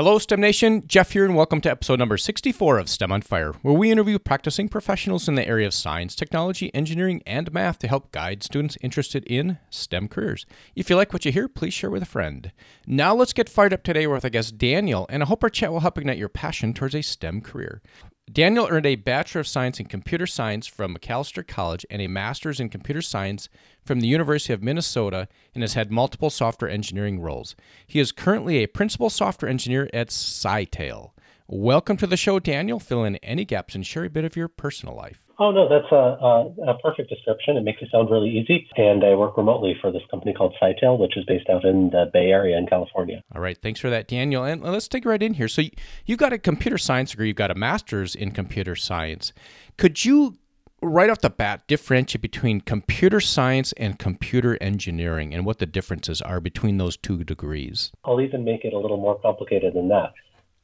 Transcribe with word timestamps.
Hello, 0.00 0.18
STEM 0.18 0.40
Nation. 0.40 0.82
Jeff 0.86 1.12
here, 1.12 1.26
and 1.26 1.36
welcome 1.36 1.60
to 1.60 1.70
episode 1.70 1.98
number 1.98 2.16
64 2.16 2.78
of 2.78 2.88
STEM 2.88 3.12
on 3.12 3.20
Fire, 3.20 3.52
where 3.60 3.74
we 3.74 3.90
interview 3.90 4.18
practicing 4.18 4.66
professionals 4.66 5.28
in 5.28 5.34
the 5.34 5.46
area 5.46 5.66
of 5.66 5.74
science, 5.74 6.14
technology, 6.14 6.74
engineering, 6.74 7.22
and 7.26 7.52
math 7.52 7.78
to 7.80 7.86
help 7.86 8.10
guide 8.10 8.42
students 8.42 8.78
interested 8.80 9.24
in 9.24 9.58
STEM 9.68 10.08
careers. 10.08 10.46
If 10.74 10.88
you 10.88 10.96
like 10.96 11.12
what 11.12 11.26
you 11.26 11.32
hear, 11.32 11.48
please 11.48 11.74
share 11.74 11.90
with 11.90 12.02
a 12.02 12.06
friend. 12.06 12.50
Now, 12.86 13.14
let's 13.14 13.34
get 13.34 13.50
fired 13.50 13.74
up 13.74 13.82
today 13.82 14.06
with 14.06 14.24
our 14.24 14.30
guest 14.30 14.56
Daniel, 14.56 15.04
and 15.10 15.22
I 15.22 15.26
hope 15.26 15.44
our 15.44 15.50
chat 15.50 15.70
will 15.70 15.80
help 15.80 15.98
ignite 15.98 16.16
your 16.16 16.30
passion 16.30 16.72
towards 16.72 16.94
a 16.94 17.02
STEM 17.02 17.42
career. 17.42 17.82
Daniel 18.30 18.68
earned 18.70 18.86
a 18.86 18.94
Bachelor 18.94 19.40
of 19.40 19.48
Science 19.48 19.80
in 19.80 19.86
Computer 19.86 20.26
Science 20.26 20.66
from 20.68 20.94
Macalester 20.94 21.44
College 21.44 21.84
and 21.90 22.00
a 22.00 22.06
Master's 22.06 22.60
in 22.60 22.68
Computer 22.68 23.02
Science 23.02 23.48
from 23.82 23.98
the 23.98 24.06
University 24.06 24.52
of 24.52 24.62
Minnesota 24.62 25.26
and 25.52 25.64
has 25.64 25.74
had 25.74 25.90
multiple 25.90 26.30
software 26.30 26.70
engineering 26.70 27.18
roles. 27.18 27.56
He 27.86 27.98
is 27.98 28.12
currently 28.12 28.58
a 28.58 28.68
principal 28.68 29.10
software 29.10 29.50
engineer 29.50 29.90
at 29.92 30.10
Scytale. 30.10 31.10
Welcome 31.48 31.96
to 31.96 32.06
the 32.06 32.16
show, 32.16 32.38
Daniel. 32.38 32.78
Fill 32.78 33.02
in 33.02 33.16
any 33.16 33.44
gaps 33.44 33.74
and 33.74 33.84
share 33.84 34.04
a 34.04 34.10
bit 34.10 34.24
of 34.24 34.36
your 34.36 34.46
personal 34.46 34.94
life. 34.94 35.22
Oh, 35.40 35.52
no, 35.52 35.70
that's 35.70 35.90
a, 35.90 35.94
a, 35.96 36.72
a, 36.72 36.78
perfect 36.80 37.08
description. 37.08 37.56
It 37.56 37.62
makes 37.62 37.80
it 37.80 37.88
sound 37.90 38.10
really 38.10 38.28
easy. 38.28 38.68
And 38.76 39.02
I 39.02 39.14
work 39.14 39.38
remotely 39.38 39.74
for 39.80 39.90
this 39.90 40.02
company 40.10 40.34
called 40.34 40.54
Scytale, 40.60 40.98
which 40.98 41.16
is 41.16 41.24
based 41.24 41.48
out 41.48 41.64
in 41.64 41.88
the 41.88 42.10
Bay 42.12 42.26
Area 42.26 42.58
in 42.58 42.66
California. 42.66 43.22
All 43.34 43.40
right. 43.40 43.56
Thanks 43.56 43.80
for 43.80 43.88
that, 43.88 44.06
Daniel. 44.06 44.44
And 44.44 44.62
let's 44.62 44.86
take 44.86 45.06
right 45.06 45.22
in 45.22 45.32
here. 45.32 45.48
So 45.48 45.62
you 46.04 46.18
got 46.18 46.34
a 46.34 46.38
computer 46.38 46.76
science 46.76 47.12
degree, 47.12 47.28
you've 47.28 47.36
got 47.36 47.50
a 47.50 47.54
master's 47.54 48.14
in 48.14 48.32
computer 48.32 48.76
science. 48.76 49.32
Could 49.78 50.04
you, 50.04 50.36
right 50.82 51.08
off 51.08 51.22
the 51.22 51.30
bat, 51.30 51.66
differentiate 51.66 52.20
between 52.20 52.60
computer 52.60 53.18
science 53.18 53.72
and 53.78 53.98
computer 53.98 54.58
engineering 54.60 55.32
and 55.32 55.46
what 55.46 55.58
the 55.58 55.64
differences 55.64 56.20
are 56.20 56.40
between 56.40 56.76
those 56.76 56.98
two 56.98 57.24
degrees? 57.24 57.92
I'll 58.04 58.20
even 58.20 58.44
make 58.44 58.66
it 58.66 58.74
a 58.74 58.78
little 58.78 58.98
more 58.98 59.18
complicated 59.18 59.72
than 59.72 59.88
that 59.88 60.12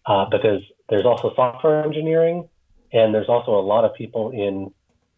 uh, 0.04 0.26
because 0.30 0.60
there's 0.90 1.06
also 1.06 1.32
software 1.34 1.82
engineering 1.82 2.46
and 2.92 3.14
there's 3.14 3.28
also 3.28 3.52
a 3.52 3.64
lot 3.64 3.84
of 3.84 3.94
people 3.94 4.30
in 4.30 4.72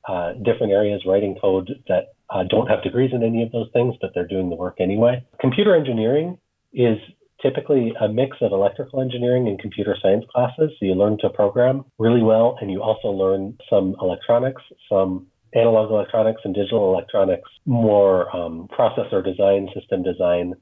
uh, 0.08 0.32
different 0.44 0.72
areas 0.72 1.02
writing 1.06 1.36
code 1.40 1.70
that 1.88 2.14
uh, 2.30 2.44
don't 2.48 2.66
have 2.66 2.82
degrees 2.82 3.10
in 3.12 3.22
any 3.22 3.42
of 3.42 3.52
those 3.52 3.68
things, 3.72 3.94
but 4.00 4.10
they're 4.14 4.26
doing 4.26 4.50
the 4.50 4.56
work 4.56 4.76
anyway. 4.80 5.24
Computer 5.40 5.74
engineering 5.74 6.38
is 6.72 6.98
typically 7.42 7.92
a 8.00 8.08
mix 8.08 8.36
of 8.40 8.52
electrical 8.52 9.00
engineering 9.00 9.48
and 9.48 9.58
computer 9.58 9.96
science 10.00 10.24
classes. 10.32 10.70
So 10.78 10.86
you 10.86 10.94
learn 10.94 11.18
to 11.20 11.30
program 11.30 11.84
really 11.98 12.22
well, 12.22 12.56
and 12.60 12.70
you 12.70 12.82
also 12.82 13.08
learn 13.08 13.56
some 13.70 13.96
electronics, 14.00 14.62
some 14.88 15.26
analog 15.54 15.90
electronics 15.90 16.42
and 16.44 16.54
digital 16.54 16.92
electronics, 16.92 17.48
more 17.64 18.34
um, 18.36 18.68
processor 18.76 19.24
design, 19.24 19.68
system 19.74 20.02
design, 20.02 20.54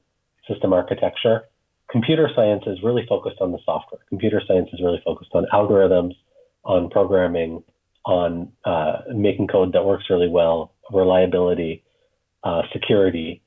system 0.47 0.71
architecture. 0.71 1.41
Computer 1.89 2.29
science 2.35 2.63
is 2.67 2.79
really 2.83 3.05
focused 3.07 3.37
on 3.41 3.51
the 3.51 3.59
software. 3.65 4.01
Computer 4.09 4.41
science 4.47 4.69
is 4.73 4.81
really 4.81 5.01
focused 5.03 5.31
on 5.33 5.45
algorithms, 5.53 6.13
on 6.67 6.89
programming, 6.89 7.63
on 8.05 8.51
uh, 8.65 8.99
making 9.13 9.47
code 9.47 9.73
that 9.73 9.83
works 9.83 10.05
really 10.09 10.29
well, 10.29 10.73
reliability, 10.91 11.83
uh, 12.43 12.61
security, 12.71 13.41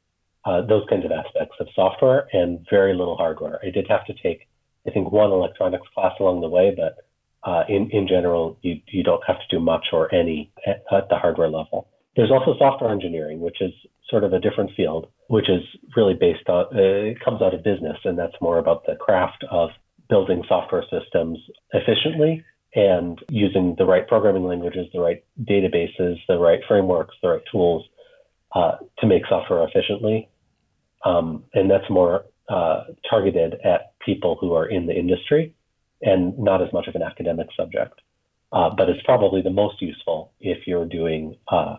uh, 0.45 0.63
those 0.67 0.83
kinds 0.89 1.05
of 1.05 1.13
aspects 1.13 1.55
of 1.61 1.69
software, 1.75 2.27
and 2.33 2.67
very 2.71 2.95
little 2.95 3.17
hardware. 3.17 3.61
I 3.63 3.71
did 3.71 3.87
have 3.89 4.07
to 4.07 4.15
take, 4.23 4.49
I 4.87 4.91
think, 4.91 5.13
one 5.13 5.31
electronics 5.31 5.87
class 5.95 6.13
along 6.19 6.41
the 6.41 6.49
way, 6.49 6.75
but 6.75 6.97
uh, 7.49 7.65
in 7.69 7.91
in 7.91 8.09
general, 8.09 8.59
you 8.63 8.81
you 8.89 9.03
don't 9.03 9.23
have 9.27 9.37
to 9.37 9.57
do 9.57 9.61
much 9.61 9.87
or 9.93 10.13
any 10.15 10.51
at, 10.67 10.83
at 10.93 11.09
the 11.09 11.17
hardware 11.17 11.49
level. 11.49 11.89
There's 12.17 12.31
also 12.31 12.55
software 12.59 12.91
engineering, 12.91 13.41
which 13.41 13.61
is 13.61 13.73
sort 14.09 14.25
of 14.25 14.33
a 14.33 14.41
different 14.41 14.71
field, 14.77 15.09
which 15.29 15.49
is 15.49 15.63
really 15.97 16.15
based 16.15 16.49
on 16.49 16.67
uh, 16.75 17.13
it 17.13 17.21
comes 17.25 17.41
out 17.41 17.55
of 17.55 17.63
business, 17.63 17.97
and 18.05 18.19
that's 18.19 18.37
more 18.41 18.59
about 18.59 18.85
the 18.87 18.97
craft 18.97 19.45
of 19.51 19.71
building 20.09 20.43
software 20.49 20.85
systems 20.91 21.39
efficiently 21.73 22.45
and 22.75 23.19
using 23.29 23.75
the 23.79 23.85
right 23.85 24.07
programming 24.07 24.45
languages, 24.45 24.87
the 24.93 25.01
right 25.01 25.25
databases, 25.43 26.17
the 26.29 26.39
right 26.39 26.61
frameworks, 26.69 27.15
the 27.23 27.29
right 27.29 27.43
tools 27.51 27.85
uh, 28.55 28.77
to 28.99 29.07
make 29.07 29.23
software 29.29 29.67
efficiently. 29.67 30.29
Um, 31.05 31.45
and 31.55 31.71
that's 31.71 31.89
more 31.91 32.25
uh, 32.49 32.85
targeted 33.09 33.55
at 33.65 33.93
people 34.05 34.37
who 34.41 34.55
are 34.55 34.67
in 34.67 34.87
the 34.87 34.95
industry 34.95 35.55
and 36.03 36.39
not 36.39 36.63
as 36.63 36.73
much 36.73 36.87
of 36.87 36.95
an 36.95 37.03
academic 37.03 37.49
subject. 37.57 38.01
Uh, 38.53 38.71
but 38.77 38.89
it's 38.89 39.03
probably 39.05 39.43
the 39.43 39.51
most 39.51 39.81
useful 39.81 40.33
if 40.41 40.67
you're 40.67 40.87
doing 40.87 41.37
uh, 41.49 41.77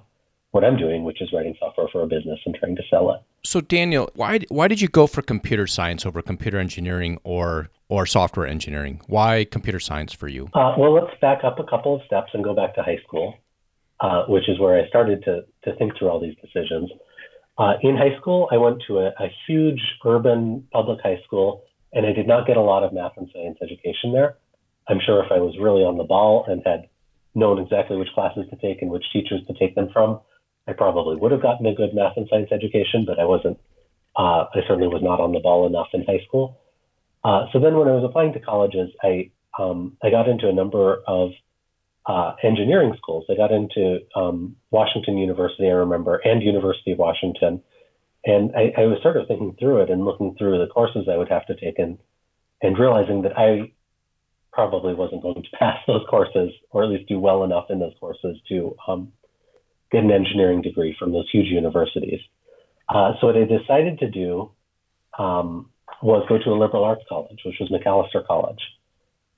what 0.51 0.65
I'm 0.65 0.77
doing, 0.77 1.03
which 1.03 1.21
is 1.21 1.31
writing 1.33 1.55
software 1.59 1.87
for 1.91 2.03
a 2.03 2.07
business 2.07 2.39
and 2.45 2.53
trying 2.53 2.75
to 2.75 2.83
sell 2.89 3.11
it. 3.11 3.21
So, 3.43 3.61
Daniel, 3.61 4.09
why 4.15 4.39
why 4.49 4.67
did 4.67 4.81
you 4.81 4.87
go 4.87 5.07
for 5.07 5.21
computer 5.21 5.65
science 5.65 6.05
over 6.05 6.21
computer 6.21 6.59
engineering 6.59 7.19
or 7.23 7.69
or 7.89 8.05
software 8.05 8.45
engineering? 8.45 9.01
Why 9.07 9.45
computer 9.45 9.79
science 9.79 10.13
for 10.13 10.27
you? 10.27 10.49
Uh, 10.53 10.75
well, 10.77 10.93
let's 10.93 11.19
back 11.21 11.43
up 11.43 11.59
a 11.59 11.63
couple 11.63 11.95
of 11.95 12.01
steps 12.05 12.31
and 12.33 12.43
go 12.43 12.53
back 12.53 12.75
to 12.75 12.83
high 12.83 12.99
school, 13.07 13.35
uh, 14.01 14.25
which 14.27 14.47
is 14.47 14.59
where 14.59 14.77
I 14.77 14.87
started 14.89 15.23
to 15.23 15.45
to 15.63 15.75
think 15.77 15.97
through 15.97 16.09
all 16.09 16.19
these 16.19 16.35
decisions. 16.41 16.91
Uh, 17.57 17.73
in 17.81 17.95
high 17.95 18.17
school, 18.19 18.49
I 18.51 18.57
went 18.57 18.83
to 18.87 18.99
a, 18.99 19.07
a 19.19 19.31
huge 19.47 19.81
urban 20.05 20.67
public 20.71 20.99
high 21.01 21.19
school, 21.25 21.63
and 21.93 22.05
I 22.05 22.11
did 22.11 22.27
not 22.27 22.45
get 22.45 22.57
a 22.57 22.61
lot 22.61 22.83
of 22.83 22.93
math 22.93 23.13
and 23.17 23.29
science 23.33 23.57
education 23.61 24.11
there. 24.11 24.37
I'm 24.87 24.99
sure 25.05 25.23
if 25.23 25.31
I 25.31 25.39
was 25.39 25.55
really 25.59 25.83
on 25.83 25.97
the 25.97 26.03
ball 26.03 26.45
and 26.47 26.61
had 26.65 26.89
known 27.35 27.59
exactly 27.59 27.97
which 27.97 28.09
classes 28.13 28.45
to 28.49 28.55
take 28.57 28.81
and 28.81 28.91
which 28.91 29.05
teachers 29.13 29.41
to 29.47 29.53
take 29.53 29.75
them 29.75 29.89
from, 29.93 30.19
I 30.67 30.73
probably 30.73 31.15
would 31.15 31.31
have 31.31 31.41
gotten 31.41 31.65
a 31.65 31.73
good 31.73 31.93
math 31.93 32.17
and 32.17 32.27
science 32.29 32.49
education, 32.51 33.05
but 33.05 33.19
I 33.19 33.25
wasn't. 33.25 33.59
Uh, 34.15 34.45
I 34.53 34.59
certainly 34.67 34.87
was 34.87 35.01
not 35.01 35.21
on 35.21 35.31
the 35.31 35.39
ball 35.39 35.65
enough 35.65 35.87
in 35.93 36.03
high 36.03 36.23
school. 36.27 36.59
Uh, 37.23 37.45
so 37.51 37.59
then, 37.59 37.75
when 37.77 37.87
I 37.87 37.91
was 37.91 38.03
applying 38.03 38.33
to 38.33 38.39
colleges, 38.39 38.89
I 39.01 39.31
um, 39.57 39.97
I 40.03 40.09
got 40.09 40.27
into 40.27 40.49
a 40.49 40.53
number 40.53 41.01
of 41.07 41.31
uh, 42.05 42.33
engineering 42.43 42.93
schools. 42.97 43.25
I 43.29 43.35
got 43.35 43.51
into 43.51 43.99
um, 44.15 44.55
Washington 44.71 45.17
University, 45.17 45.67
I 45.67 45.73
remember, 45.73 46.17
and 46.23 46.41
University 46.41 46.91
of 46.93 46.97
Washington, 46.97 47.61
and 48.25 48.51
I, 48.55 48.73
I, 48.77 48.85
was 48.85 48.99
sort 49.03 49.17
of 49.17 49.27
thinking 49.27 49.55
through 49.59 49.81
it 49.83 49.89
and 49.89 50.05
looking 50.05 50.35
through 50.35 50.59
the 50.59 50.71
courses 50.71 51.07
I 51.11 51.17
would 51.17 51.29
have 51.29 51.45
to 51.47 51.55
take 51.55 51.79
and 51.79 51.97
and 52.61 52.77
realizing 52.77 53.23
that 53.23 53.37
I 53.37 53.71
probably 54.53 54.93
wasn't 54.93 55.21
going 55.21 55.43
to 55.43 55.49
pass 55.59 55.77
those 55.87 56.05
courses, 56.09 56.51
or 56.71 56.83
at 56.83 56.89
least 56.89 57.09
do 57.09 57.19
well 57.19 57.43
enough 57.43 57.65
in 57.69 57.79
those 57.79 57.93
courses 57.99 58.37
to 58.49 58.75
um, 58.87 59.11
get 59.91 60.03
an 60.03 60.11
engineering 60.11 60.61
degree 60.61 60.95
from 60.97 61.11
those 61.11 61.29
huge 61.31 61.47
universities. 61.47 62.19
Uh, 62.89 63.13
so 63.19 63.27
what 63.27 63.37
I 63.37 63.45
decided 63.45 63.99
to 63.99 64.09
do 64.09 64.51
um, 65.17 65.69
was 66.01 66.25
go 66.27 66.37
to 66.37 66.49
a 66.49 66.57
liberal 66.59 66.83
arts 66.83 67.03
college, 67.07 67.39
which 67.45 67.57
was 67.59 67.69
Macalester 67.69 68.25
College. 68.25 68.61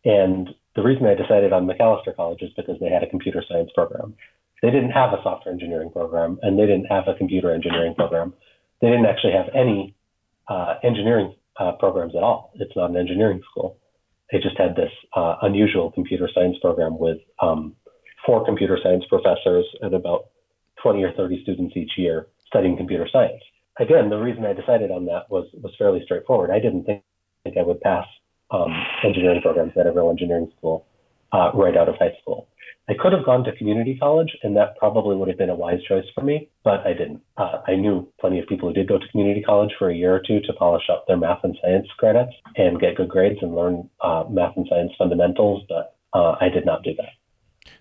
And 0.06 0.50
the 0.76 0.84
reason 0.84 1.06
I 1.06 1.14
decided 1.14 1.54
on 1.54 1.68
Macalester 1.68 2.16
College 2.16 2.42
is 2.42 2.52
because 2.56 2.80
they 2.80 2.90
had 2.90 3.04
a 3.04 3.10
computer 3.10 3.44
science 3.48 3.70
program. 3.76 4.16
They 4.62 4.72
didn't 4.72 4.92
have 4.92 5.12
a 5.12 5.22
software 5.24 5.54
engineering 5.54 5.92
program, 5.92 6.40
and 6.42 6.58
they 6.58 6.66
didn't 6.66 6.86
have 6.86 7.04
a 7.08 7.16
computer 7.16 7.54
engineering 7.54 7.96
program. 7.96 8.34
They 8.82 8.88
didn't 8.88 9.06
actually 9.06 9.34
have 9.34 9.50
any 9.54 9.96
uh, 10.48 10.76
engineering 10.84 11.36
uh, 11.60 11.74
programs 11.74 12.16
at 12.16 12.24
all. 12.24 12.52
It's 12.56 12.76
not 12.76 12.90
an 12.90 12.98
engineering 12.98 13.42
school. 13.50 13.78
They 14.32 14.40
just 14.40 14.58
had 14.58 14.76
this 14.76 14.92
uh, 15.16 15.36
unusual 15.42 15.92
computer 15.92 16.30
science 16.34 16.58
program 16.62 16.98
with 16.98 17.18
um, 17.42 17.76
four 18.26 18.46
computer 18.46 18.80
science 18.82 19.04
professors 19.10 19.66
and 19.82 19.94
about 19.94 20.30
20 20.84 21.04
or 21.04 21.14
30 21.14 21.42
students 21.44 21.76
each 21.76 21.94
year 21.98 22.28
studying 22.46 22.78
computer 22.78 23.08
science. 23.12 23.42
Again, 23.80 24.10
the 24.10 24.18
reason 24.18 24.46
I 24.46 24.54
decided 24.54 24.92
on 24.92 25.06
that 25.06 25.30
was 25.30 25.48
was 25.54 25.74
fairly 25.80 26.02
straightforward. 26.04 26.52
I 26.52 26.60
didn't 26.60 26.84
think, 26.84 27.02
think 27.44 27.58
I 27.58 27.64
would 27.64 27.82
pass 27.82 28.06
um, 28.52 28.72
engineering 29.04 29.42
programs 29.42 29.74
at 29.76 29.88
a 29.88 29.92
real 29.92 30.12
engineering 30.12 30.52
school 30.58 30.86
uh, 31.32 31.50
right 31.56 31.76
out 31.76 31.90
of 31.90 31.96
high 31.96 32.16
school. 32.22 32.48
I 32.90 32.94
could 33.00 33.14
have 33.14 33.26
gone 33.26 33.46
to 33.46 33.56
community 33.56 33.98
college, 33.98 34.36
and 34.44 34.58
that 34.58 34.78
probably 34.78 35.16
would 35.16 35.30
have 35.30 35.38
been 35.38 35.50
a 35.50 35.56
wise 35.56 35.82
choice 35.88 36.04
for 36.14 36.22
me, 36.22 36.50
but 36.66 36.86
I 36.86 36.92
didn't. 36.92 37.22
Uh, 37.38 37.62
I 37.66 37.76
knew 37.76 38.12
plenty 38.20 38.40
of 38.40 38.48
people 38.48 38.68
who 38.68 38.76
did 38.76 38.90
go 38.90 39.00
to 39.00 39.08
community 39.08 39.42
college 39.42 39.72
for 39.80 39.90
a 39.90 39.96
year 39.96 40.14
or 40.14 40.22
two 40.28 40.42
to 40.42 40.54
polish 40.54 40.84
up 40.92 41.08
their 41.08 41.16
math 41.16 41.40
and 41.44 41.58
science 41.62 41.88
credits 41.98 42.34
and 42.58 42.80
get 42.82 42.98
good 42.98 43.08
grades 43.08 43.40
and 43.42 43.56
learn 43.56 43.90
uh, 44.02 44.26
math 44.30 44.58
and 44.58 44.68
science 44.70 44.92
fundamentals, 44.98 45.64
but 45.70 45.96
uh, 46.14 46.36
I 46.42 46.50
did 46.50 46.66
not 46.66 46.84
do 46.84 46.94
that. 46.98 47.23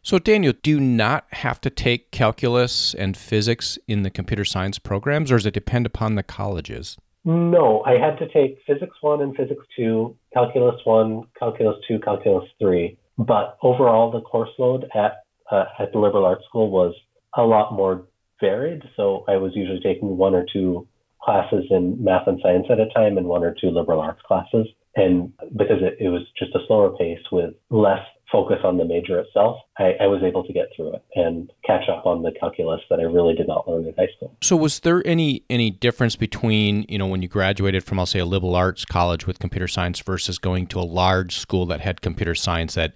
So, 0.04 0.18
Daniel, 0.18 0.52
do 0.64 0.70
you 0.70 0.80
not 0.80 1.26
have 1.30 1.60
to 1.60 1.70
take 1.70 2.10
calculus 2.10 2.92
and 2.92 3.16
physics 3.16 3.78
in 3.86 4.02
the 4.02 4.10
computer 4.10 4.44
science 4.44 4.80
programs, 4.80 5.30
or 5.30 5.36
does 5.36 5.46
it 5.46 5.54
depend 5.54 5.86
upon 5.86 6.16
the 6.16 6.24
colleges? 6.24 6.96
No, 7.24 7.84
I 7.86 7.92
had 8.04 8.18
to 8.18 8.26
take 8.32 8.58
physics 8.66 8.96
one 9.00 9.22
and 9.22 9.36
physics 9.36 9.64
two, 9.76 10.16
calculus 10.34 10.80
one, 10.82 11.22
calculus 11.38 11.76
two, 11.86 12.00
calculus 12.00 12.48
three. 12.60 12.98
But 13.16 13.56
overall, 13.62 14.10
the 14.10 14.22
course 14.22 14.50
load 14.58 14.86
at 14.92 15.22
uh, 15.52 15.66
at 15.78 15.92
the 15.92 16.00
liberal 16.00 16.24
arts 16.24 16.44
school 16.48 16.68
was 16.68 16.94
a 17.36 17.42
lot 17.42 17.72
more 17.72 18.08
varied. 18.40 18.82
So 18.96 19.24
I 19.28 19.36
was 19.36 19.52
usually 19.54 19.78
taking 19.80 20.16
one 20.16 20.34
or 20.34 20.44
two 20.52 20.88
classes 21.22 21.64
in 21.70 22.02
math 22.02 22.26
and 22.26 22.40
science 22.42 22.66
at 22.70 22.80
a 22.80 22.88
time, 22.92 23.18
and 23.18 23.28
one 23.28 23.44
or 23.44 23.54
two 23.60 23.70
liberal 23.70 24.00
arts 24.00 24.22
classes. 24.26 24.66
And 24.96 25.32
because 25.56 25.78
it, 25.80 26.04
it 26.04 26.08
was 26.08 26.22
just 26.36 26.56
a 26.56 26.66
slower 26.66 26.90
pace 26.98 27.22
with 27.30 27.54
less 27.70 28.04
focus 28.32 28.58
on 28.64 28.78
the 28.78 28.84
major 28.84 29.20
itself, 29.20 29.58
I, 29.78 29.92
I, 30.00 30.06
was 30.06 30.22
able 30.22 30.42
to 30.44 30.52
get 30.52 30.68
through 30.74 30.94
it 30.94 31.04
and 31.14 31.52
catch 31.66 31.88
up 31.88 32.06
on 32.06 32.22
the 32.22 32.32
calculus 32.32 32.80
that 32.88 32.98
I 32.98 33.02
really 33.02 33.34
did 33.34 33.46
not 33.46 33.68
learn 33.68 33.86
in 33.86 33.94
high 33.94 34.08
school. 34.16 34.34
So, 34.40 34.56
was 34.56 34.80
there 34.80 35.06
any 35.06 35.44
any 35.50 35.70
difference 35.70 36.16
between 36.16 36.86
you 36.88 36.98
know 36.98 37.06
when 37.06 37.20
you 37.20 37.28
graduated 37.28 37.84
from, 37.84 37.98
I'll 37.98 38.06
say, 38.06 38.18
a 38.18 38.24
liberal 38.24 38.56
arts 38.56 38.84
college 38.86 39.26
with 39.26 39.38
computer 39.38 39.68
science 39.68 40.00
versus 40.00 40.38
going 40.38 40.66
to 40.68 40.80
a 40.80 40.82
large 40.82 41.36
school 41.36 41.66
that 41.66 41.80
had 41.80 42.00
computer 42.00 42.34
science? 42.34 42.74
That 42.74 42.94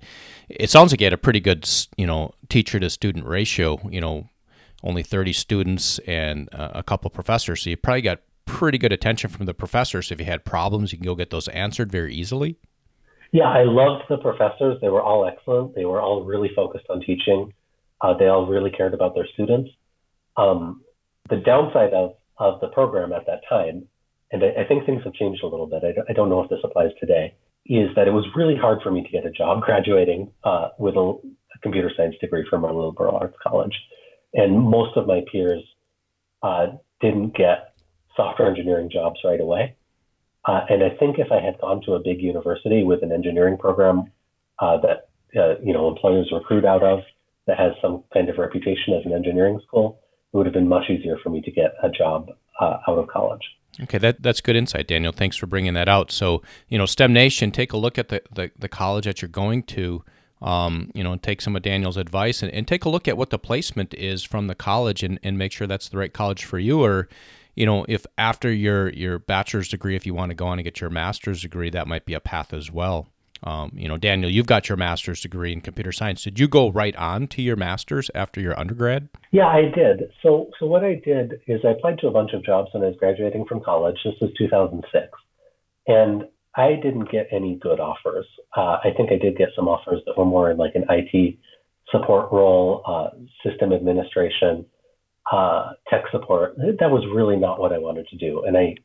it 0.49 0.71
sounds 0.71 0.93
like 0.93 1.01
you 1.01 1.07
had 1.07 1.13
a 1.13 1.19
pretty 1.19 1.41
good 1.41 1.69
you 1.97 2.07
know 2.07 2.33
teacher 2.49 2.81
to 2.81 2.89
student 2.89 3.27
ratio. 3.27 3.79
You 3.91 4.01
know, 4.01 4.31
only 4.83 5.03
thirty 5.03 5.35
students 5.35 5.99
and 6.01 6.49
uh, 6.53 6.71
a 6.75 6.83
couple 6.83 7.11
professors, 7.11 7.63
so 7.63 7.71
you 7.71 7.77
probably 7.77 8.03
got 8.03 8.21
pretty 8.47 8.79
good 8.79 8.93
attention 8.93 9.29
from 9.29 9.45
the 9.45 9.55
professors. 9.55 10.11
If 10.11 10.21
you 10.21 10.27
had 10.27 10.45
problems, 10.45 10.93
you 10.93 10.99
can 10.99 11.05
go 11.05 11.15
get 11.15 11.31
those 11.31 11.49
answered 11.49 11.93
very 11.93 12.15
easily. 12.15 12.57
Yeah, 13.37 13.51
I 13.51 13.65
loved 13.65 14.05
the 14.09 14.17
professors. 14.17 14.79
They 14.81 14.89
were 14.89 15.03
all 15.03 15.27
excellent. 15.27 15.75
They 15.75 15.85
were 15.85 16.01
all 16.01 16.25
really 16.25 16.49
focused 16.57 16.87
on 16.89 17.01
teaching. 17.01 17.53
Uh, 18.01 18.17
they 18.17 18.29
all 18.29 18.47
really 18.47 18.71
cared 18.71 18.95
about 18.95 19.15
their 19.15 19.27
students. 19.35 19.69
Um, 20.39 20.81
the 21.29 21.37
downside 21.37 21.93
of, 21.93 22.15
of 22.39 22.63
the 22.63 22.69
program 22.69 23.13
at 23.13 23.27
that 23.27 23.43
time, 23.47 23.89
and 24.33 24.43
I, 24.43 24.63
I 24.63 24.65
think 24.67 24.87
things 24.87 25.03
have 25.05 25.13
changed 25.13 25.43
a 25.43 25.49
little 25.49 25.67
bit, 25.67 25.83
I, 25.85 26.11
I, 26.11 26.15
don't 26.15 26.31
know 26.31 26.43
if 26.43 26.49
this 26.49 26.61
applies 26.65 26.93
today, 26.99 27.35
is 27.67 27.91
that 27.95 28.09
it 28.09 28.13
was 28.13 28.25
really 28.35 28.57
hard 28.57 28.79
for 28.83 28.91
me 28.91 29.03
to 29.03 29.09
get 29.11 29.27
a 29.27 29.31
job 29.31 29.61
graduating 29.67 30.33
uh, 30.45 30.69
with 30.79 30.97
a, 30.97 31.01
a, 31.01 31.59
computer 31.63 31.91
science 31.95 32.15
degree 32.23 32.47
from 32.49 32.65
a 32.65 32.73
liberal 32.73 33.17
arts 33.17 33.37
college. 33.47 33.77
And 34.33 34.59
most 34.59 34.97
of 34.97 35.07
my 35.07 35.21
peers 35.31 35.63
uh, 36.43 36.69
didn't 37.03 37.37
get 37.37 37.75
software 38.17 38.49
engineering 38.49 38.89
jobs 38.91 39.21
right 39.23 39.41
away. 39.43 39.76
Uh, 40.47 40.61
and 40.69 40.83
I 40.85 40.91
think 40.91 41.19
if 41.19 41.33
I 41.33 41.41
had 41.41 41.61
gone 41.61 41.83
to 41.87 41.95
a 41.95 41.99
big 41.99 42.21
university 42.21 42.85
with 42.85 43.03
an 43.03 43.13
engineering 43.13 43.59
program 43.59 44.13
uh, 44.61 44.79
that 44.79 45.09
uh, 45.37 45.59
you 45.63 45.73
know 45.73 45.89
employers 45.89 46.31
recruit 46.33 46.65
out 46.65 46.83
of 46.83 47.01
that 47.47 47.59
has 47.59 47.73
some 47.83 48.05
kind 48.15 48.29
of 48.29 48.39
reputation 48.39 48.95
as 48.95 49.05
an 49.05 49.13
engineering 49.13 49.61
school, 49.67 50.01
it 50.33 50.37
would 50.37 50.47
have 50.47 50.55
been 50.55 50.69
much 50.69 50.89
easier 50.89 51.17
for 51.23 51.31
me 51.31 51.41
to 51.43 51.51
get 51.51 51.75
a 51.83 51.89
job 51.89 52.31
uh, 52.61 52.79
out 52.89 52.99
of 52.99 53.09
college. 53.09 53.43
Okay, 53.83 53.99
that, 53.99 54.23
that's 54.23 54.41
good 54.41 54.57
insight, 54.57 54.89
Daniel. 54.89 55.13
Thanks 55.13 55.37
for 55.37 55.47
bringing 55.47 55.75
that 55.75 55.89
out. 55.89 56.11
So, 56.11 56.43
you 56.69 56.79
know, 56.79 56.87
STEM 56.87 57.13
Nation, 57.13 57.51
take 57.51 57.75
a 57.75 57.77
look 57.77 57.99
at 57.99 58.09
the, 58.09 58.23
the, 58.33 58.51
the 58.59 58.69
college 58.69 59.05
that 59.05 59.21
you're 59.21 59.29
going 59.29 59.65
to, 59.65 60.03
um, 60.41 60.91
you 60.95 61.05
know, 61.05 61.13
and 61.13 61.23
take 61.23 61.43
some 61.43 61.55
of 61.55 61.63
Daniel's 61.63 61.99
advice 61.99 62.43
and, 62.43 62.51
and 62.53 62.67
take 62.67 62.87
a 62.87 62.89
look 62.89 63.07
at 63.07 63.19
what 63.19 63.29
the 63.29 63.39
placement 63.39 63.93
is 63.93 64.25
from 64.25 64.47
the 64.47 64.55
college 64.55 65.03
and, 65.03 65.21
and 65.23 65.37
make 65.37 65.53
sure 65.53 65.67
that's 65.67 65.91
the 65.91 65.99
right 65.99 66.15
college 66.15 66.45
for 66.45 66.59
you. 66.59 66.83
Or, 66.83 67.09
you 67.57 67.67
know, 67.67 67.85
if 67.89 68.07
after 68.19 68.53
your 68.53 68.91
your 68.91 69.19
bachelor's 69.19 69.69
degree, 69.69 69.97
if 69.97 70.07
you 70.07 70.15
want 70.15 70.31
to 70.31 70.35
go 70.35 70.47
on 70.47 70.59
and 70.59 70.65
get 70.65 70.81
your 70.81 70.91
master's 70.91 71.43
degree, 71.43 71.71
that 71.71 71.89
might 71.89 72.05
be 72.05 72.15
a 72.15 72.21
path 72.21 72.53
as 72.53 72.71
well. 72.71 73.09
Um, 73.43 73.73
you 73.75 73.89
know, 73.89 73.97
Daniel, 73.97 74.31
you've 74.31 74.47
got 74.47 74.69
your 74.69 74.77
master's 74.77 75.21
degree 75.21 75.53
in 75.53 75.61
computer 75.61 75.93
science. 75.93 76.23
Did 76.23 76.39
you 76.39 76.49
go 76.49 76.71
right 76.71 76.97
on 76.97 77.27
to 77.29 77.43
your 77.43 77.57
master's 77.57 78.11
after 78.15 78.41
your 78.41 78.59
undergrad? 78.59 79.09
Yeah, 79.31 79.47
I 79.47 79.63
did. 79.75 80.11
So, 80.23 80.51
so 80.59 80.67
what 80.67 80.85
I 80.85 80.95
did 81.05 81.41
is 81.47 81.61
I 81.65 81.71
applied 81.71 81.99
to 81.99 82.07
a 82.07 82.11
bunch 82.11 82.31
of 82.33 82.45
jobs 82.45 82.71
when 82.73 82.83
I 82.83 82.87
was 82.87 82.97
graduating 82.99 83.45
from 83.47 83.61
college. 83.61 83.97
This 84.05 84.15
was 84.21 84.31
2006, 84.39 85.09
and 85.87 86.25
I 86.55 86.75
didn't 86.83 87.11
get 87.11 87.29
any 87.31 87.57
good 87.57 87.79
offers. 87.79 88.27
Uh, 88.57 88.79
I 88.83 88.91
think 88.97 89.13
I 89.13 89.19
did 89.19 89.37
get 89.37 89.49
some 89.55 89.69
offers 89.69 90.01
that 90.07 90.17
were 90.17 90.25
more 90.25 90.51
in 90.51 90.57
like 90.57 90.75
an 90.75 90.85
IT 90.89 91.37
support 91.91 92.33
role, 92.33 92.83
uh, 92.87 93.11
system 93.49 93.73
administration, 93.73 94.65
uh, 95.31 95.73
tech 95.89 96.05
support. 96.11 96.57
That 96.57 96.91
was 96.91 97.05
really 97.15 97.37
not 97.37 97.59
what 97.59 97.73
I 97.73 97.79
wanted 97.79 98.09
to 98.09 98.17
do, 98.17 98.45
and 98.45 98.57
I 98.57 98.77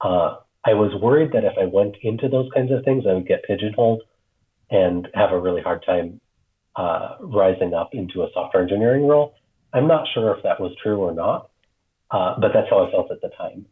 uh, 0.00 0.36
I 0.64 0.74
was 0.74 0.92
worried 1.00 1.32
that 1.32 1.44
if 1.44 1.54
I 1.58 1.64
went 1.64 1.96
into 2.02 2.28
those 2.28 2.48
kinds 2.54 2.70
of 2.72 2.84
things, 2.84 3.04
I 3.08 3.14
would 3.14 3.26
get 3.26 3.44
pigeonholed 3.44 4.02
and 4.70 5.08
have 5.14 5.32
a 5.32 5.38
really 5.38 5.62
hard 5.62 5.84
time 5.84 6.20
uh, 6.76 7.16
rising 7.20 7.74
up 7.74 7.90
into 7.92 8.22
a 8.22 8.28
software 8.32 8.62
engineering 8.62 9.06
role. 9.06 9.34
I'm 9.72 9.86
not 9.86 10.06
sure 10.12 10.36
if 10.36 10.42
that 10.42 10.60
was 10.60 10.72
true 10.82 10.98
or 10.98 11.12
not, 11.12 11.50
uh, 12.10 12.34
but 12.40 12.52
that's 12.52 12.68
how 12.68 12.86
I 12.86 12.90
felt 12.90 13.10
at 13.10 13.20
the 13.20 13.30
time. 13.36 13.66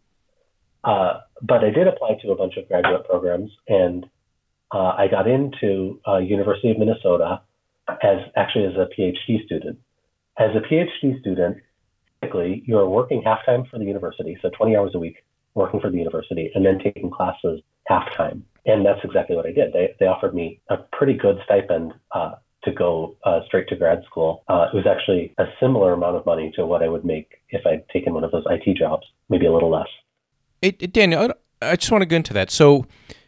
Uh, 0.84 1.20
but 1.42 1.64
I 1.64 1.70
did 1.70 1.88
apply 1.88 2.18
to 2.22 2.30
a 2.30 2.36
bunch 2.36 2.56
of 2.56 2.68
graduate 2.68 3.04
programs, 3.06 3.50
and 3.66 4.06
uh, 4.72 4.94
I 4.96 5.08
got 5.10 5.26
into 5.26 6.00
University 6.22 6.70
of 6.70 6.78
Minnesota 6.78 7.42
as 8.02 8.18
actually 8.36 8.66
as 8.66 8.74
a 8.74 8.88
PhD 8.98 9.44
student. 9.44 9.78
As 10.38 10.50
a 10.54 10.60
PhD 10.60 11.20
student, 11.20 11.58
Typically, 12.20 12.62
you're 12.67 12.88
working 12.88 13.23
half 13.25 13.44
time 13.47 13.65
for 13.70 13.79
the 13.79 13.85
university, 13.85 14.37
so 14.43 14.50
20 14.56 14.76
hours 14.76 14.93
a 14.94 14.99
week 14.99 15.25
working 15.55 15.81
for 15.81 15.91
the 15.91 15.99
university, 15.99 16.50
and 16.55 16.65
then 16.65 16.79
taking 16.79 17.11
classes 17.11 17.61
half 17.87 18.05
time. 18.17 18.44
And 18.67 18.85
that's 18.85 19.00
exactly 19.05 19.35
what 19.35 19.47
I 19.47 19.53
did. 19.53 19.73
They, 19.73 19.94
they 19.99 20.06
offered 20.06 20.35
me 20.35 20.61
a 20.69 20.76
pretty 20.93 21.15
good 21.15 21.38
stipend 21.44 21.93
uh, 22.12 22.35
to 22.65 22.73
go 22.73 23.17
uh, 23.25 23.41
straight 23.47 23.69
to 23.69 23.76
grad 23.76 24.03
school. 24.05 24.44
Uh, 24.49 24.67
it 24.73 24.76
was 24.76 24.87
actually 24.87 25.35
a 25.38 25.44
similar 25.61 25.93
amount 25.93 26.17
of 26.17 26.26
money 26.26 26.53
to 26.56 26.67
what 26.67 26.82
I 26.82 26.88
would 26.88 27.05
make 27.05 27.41
if 27.50 27.67
I'd 27.67 27.88
taken 27.88 28.15
one 28.15 28.25
of 28.25 28.31
those 28.31 28.44
IT 28.47 28.76
jobs, 28.76 29.06
maybe 29.29 29.47
a 29.47 29.53
little 29.53 29.70
less. 29.70 29.88
Hey, 30.61 30.73
Daniel, 30.73 31.32
I 31.62 31.76
just 31.76 31.91
want 31.91 32.03
to 32.03 32.06
go 32.06 32.17
into 32.17 32.35
that. 32.35 32.50
So, 32.50 32.87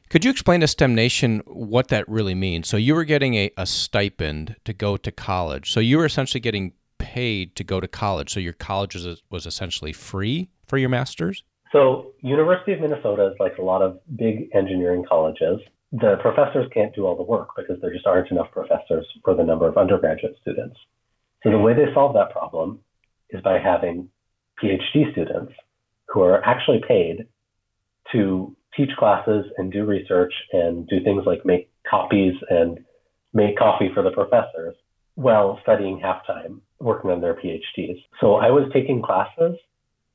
could 0.08 0.24
you 0.24 0.30
explain 0.32 0.60
to 0.60 0.66
STEM 0.66 0.94
Nation 0.94 1.40
what 1.46 1.88
that 1.88 2.08
really 2.08 2.34
means? 2.34 2.68
So, 2.68 2.76
you 2.76 2.94
were 2.94 3.04
getting 3.04 3.34
a, 3.34 3.50
a 3.56 3.66
stipend 3.66 4.56
to 4.64 4.72
go 4.72 4.96
to 4.96 5.12
college. 5.12 5.70
So, 5.70 5.78
you 5.80 5.98
were 5.98 6.04
essentially 6.04 6.40
getting 6.40 6.72
paid 7.00 7.56
to 7.56 7.64
go 7.64 7.80
to 7.80 7.88
college. 7.88 8.32
So 8.32 8.38
your 8.38 8.52
college 8.52 8.94
was, 8.94 9.22
was 9.30 9.46
essentially 9.46 9.92
free 9.92 10.50
for 10.66 10.78
your 10.78 10.90
master's? 10.90 11.42
So 11.72 12.12
University 12.20 12.72
of 12.72 12.80
Minnesota 12.80 13.28
is 13.28 13.34
like 13.40 13.58
a 13.58 13.62
lot 13.62 13.82
of 13.82 13.98
big 14.16 14.50
engineering 14.54 15.04
colleges. 15.08 15.58
The 15.92 16.16
professors 16.20 16.68
can't 16.72 16.94
do 16.94 17.06
all 17.06 17.16
the 17.16 17.22
work 17.22 17.48
because 17.56 17.80
there 17.80 17.92
just 17.92 18.06
aren't 18.06 18.30
enough 18.30 18.50
professors 18.52 19.06
for 19.24 19.34
the 19.34 19.42
number 19.42 19.66
of 19.66 19.76
undergraduate 19.76 20.36
students. 20.40 20.76
So 21.42 21.50
the 21.50 21.58
way 21.58 21.74
they 21.74 21.92
solve 21.94 22.14
that 22.14 22.30
problem 22.30 22.80
is 23.30 23.40
by 23.42 23.58
having 23.58 24.08
PhD 24.62 25.10
students 25.12 25.52
who 26.08 26.20
are 26.22 26.44
actually 26.44 26.80
paid 26.86 27.26
to 28.12 28.54
teach 28.76 28.90
classes 28.98 29.46
and 29.56 29.72
do 29.72 29.84
research 29.84 30.32
and 30.52 30.86
do 30.88 31.02
things 31.02 31.22
like 31.26 31.44
make 31.44 31.70
copies 31.88 32.34
and 32.50 32.78
make 33.32 33.56
coffee 33.56 33.90
for 33.94 34.02
the 34.02 34.10
professors 34.10 34.76
while 35.14 35.58
studying 35.62 36.00
half 36.00 36.26
time 36.26 36.62
working 36.80 37.10
on 37.10 37.20
their 37.20 37.34
PhDs. 37.34 38.02
So 38.20 38.36
I 38.36 38.50
was 38.50 38.70
taking 38.72 39.02
classes, 39.02 39.56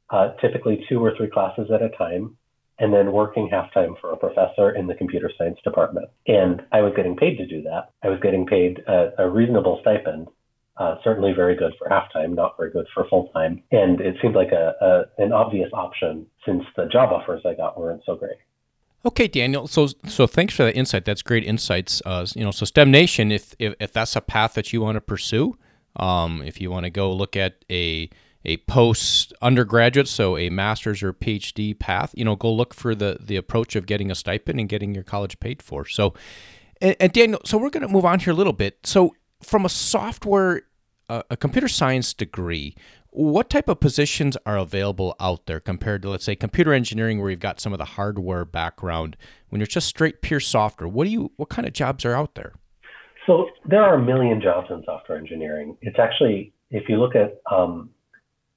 uh, 0.10 0.30
typically 0.42 0.84
two 0.90 1.04
or 1.04 1.14
three 1.16 1.30
classes 1.30 1.70
at 1.74 1.82
a 1.82 1.90
time, 1.90 2.38
and 2.80 2.94
then 2.94 3.12
working 3.12 3.48
half 3.50 3.74
time 3.74 3.96
for 4.02 4.12
a 4.12 4.18
professor 4.18 4.72
in 4.72 4.88
the 4.88 4.96
computer 4.96 5.32
science 5.38 5.58
department. 5.64 6.10
And 6.28 6.62
I 6.72 6.82
was 6.82 6.94
getting 6.96 7.16
paid 7.16 7.38
to 7.38 7.48
do 7.48 7.62
that. 7.64 7.92
I 8.04 8.10
was 8.10 8.20
getting 8.22 8.46
paid 8.46 8.80
a, 8.88 9.12
a 9.20 9.30
reasonable 9.30 9.80
stipend. 9.82 10.28
Uh, 10.78 10.96
certainly 11.06 11.32
very 11.34 11.56
good 11.56 11.72
for 11.80 11.88
half 11.88 12.12
time, 12.12 12.36
not 12.36 12.58
very 12.58 12.70
good 12.70 12.86
for 12.94 13.08
full 13.10 13.30
time. 13.30 13.64
And 13.72 14.02
it 14.02 14.18
seemed 14.22 14.36
like 14.36 14.52
a, 14.52 14.74
a 14.82 15.24
an 15.24 15.32
obvious 15.32 15.70
option 15.72 16.26
since 16.46 16.64
the 16.76 16.88
job 16.92 17.14
offers 17.14 17.44
I 17.46 17.54
got 17.54 17.80
weren't 17.80 18.02
so 18.06 18.16
great. 18.16 18.38
Okay, 19.06 19.28
Daniel. 19.28 19.68
So, 19.68 19.88
so 20.08 20.26
thanks 20.26 20.56
for 20.56 20.64
that 20.64 20.76
insight. 20.76 21.06
That's 21.06 21.22
great 21.22 21.44
insights. 21.44 22.02
Uh, 22.06 22.26
you 22.36 22.44
know, 22.44 22.52
so 22.52 22.66
STEM 22.66 22.90
Nation, 22.90 23.32
if, 23.32 23.54
if 23.60 23.76
if 23.80 23.94
that's 23.94 24.16
a 24.16 24.22
path 24.22 24.56
that 24.56 24.74
you 24.74 24.82
want 24.82 24.96
to 24.96 25.02
pursue, 25.02 25.58
um, 25.96 26.42
if 26.42 26.60
you 26.60 26.72
want 26.72 26.86
to 26.86 26.90
go 26.90 27.14
look 27.14 27.36
at 27.36 27.64
a 27.70 28.10
a 28.44 28.58
post 28.58 29.34
undergraduate, 29.42 30.08
so 30.08 30.38
a 30.38 30.50
master's 30.50 31.04
or 31.04 31.14
PhD 31.14 31.78
path, 31.78 32.14
you 32.16 32.26
know, 32.26 32.36
go 32.36 32.52
look 32.52 32.74
for 32.74 32.96
the 32.96 33.18
the 33.20 33.36
approach 33.36 33.76
of 33.76 33.86
getting 33.86 34.10
a 34.10 34.16
stipend 34.16 34.60
and 34.60 34.68
getting 34.68 34.96
your 34.96 35.04
college 35.04 35.40
paid 35.40 35.62
for. 35.62 35.86
So, 35.86 36.16
and, 36.82 36.96
and 37.00 37.14
Daniel, 37.14 37.42
so 37.46 37.60
we're 37.60 37.70
going 37.70 37.86
to 37.86 37.94
move 37.94 38.06
on 38.06 38.20
here 38.20 38.34
a 38.34 38.36
little 38.36 38.54
bit. 38.54 38.80
So, 38.84 39.16
from 39.44 39.66
a 39.66 39.70
software, 39.70 40.64
uh, 41.10 41.22
a 41.30 41.38
computer 41.38 41.68
science 41.68 42.12
degree, 42.12 42.76
what 43.16 43.50
type 43.50 43.70
of 43.70 43.80
positions 43.80 44.36
are 44.46 44.58
available 44.58 45.16
out 45.22 45.46
there 45.46 45.62
compared 45.62 46.02
to, 46.02 46.10
let's 46.10 46.26
say, 46.26 46.36
computer 46.36 46.74
engineering, 46.74 47.22
where 47.22 47.30
you've 47.30 47.40
got 47.40 47.62
some 47.62 47.72
of 47.72 47.80
the 47.80 47.86
hardware 47.86 48.44
background? 48.44 49.16
When 49.50 49.62
you're 49.62 49.68
just 49.68 49.88
straight 49.88 50.22
pure 50.22 50.42
software, 50.42 50.88
what 50.88 51.06
do 51.06 51.12
you, 51.12 51.32
what 51.38 51.48
kind 51.48 51.66
of 51.66 51.74
jobs 51.74 52.04
are 52.04 52.14
out 52.14 52.36
there? 52.36 52.54
So 53.26 53.48
there 53.66 53.82
are 53.84 53.96
a 53.96 54.02
million 54.02 54.42
jobs 54.42 54.68
in 54.70 54.84
software 54.86 55.18
engineering. 55.18 55.78
It's 55.82 55.98
actually, 55.98 56.54
if 56.72 56.90
you 56.90 56.98
look 56.98 57.16
at 57.16 57.42
um, 57.50 57.90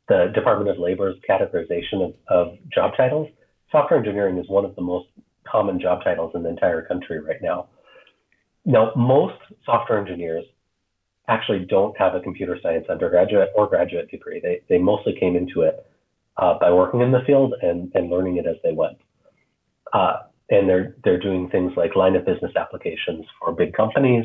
the 0.09 0.33
Department 0.35 0.71
of 0.71 0.79
Labor's 0.79 1.17
categorization 1.29 2.05
of, 2.05 2.15
of 2.29 2.59
job 2.75 2.93
titles, 2.97 3.29
software 3.71 3.99
engineering 3.99 4.39
is 4.39 4.49
one 4.49 4.65
of 4.65 4.75
the 4.75 4.83
most 4.83 5.07
common 5.47 5.81
job 5.81 6.03
titles 6.03 6.33
in 6.35 6.43
the 6.43 6.49
entire 6.49 6.83
country 6.83 7.21
right 7.21 7.41
now. 7.41 7.69
Now, 8.65 8.91
most 8.97 9.39
software 9.65 10.01
engineers 10.01 10.45
actually 11.29 11.67
don't 11.67 11.97
have 11.99 12.15
a 12.15 12.21
computer 12.21 12.59
science 12.63 12.87
undergraduate 12.89 13.51
or 13.55 13.67
graduate 13.69 14.11
degree. 14.11 14.41
They, 14.41 14.63
they 14.69 14.79
mostly 14.79 15.15
came 15.19 15.37
into 15.37 15.63
it 15.63 15.87
uh, 16.37 16.59
by 16.59 16.73
working 16.73 17.01
in 17.01 17.13
the 17.13 17.21
field 17.27 17.55
and, 17.63 17.93
and 17.95 18.11
learning 18.11 18.39
it 18.39 18.47
as 18.47 18.57
they 18.63 18.73
went. 18.73 18.99
Uh, 19.93 20.23
and 20.51 20.69
they're, 20.69 20.97
they're 21.05 21.21
doing 21.21 21.51
things 21.51 21.73
like 21.77 21.95
line 21.95 22.17
of 22.17 22.25
business 22.25 22.53
applications 22.57 23.27
for 23.39 23.53
big 23.53 23.75
companies 23.75 24.25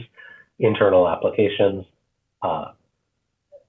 internal 0.60 1.10
applications, 1.10 1.84
uh, 2.44 2.66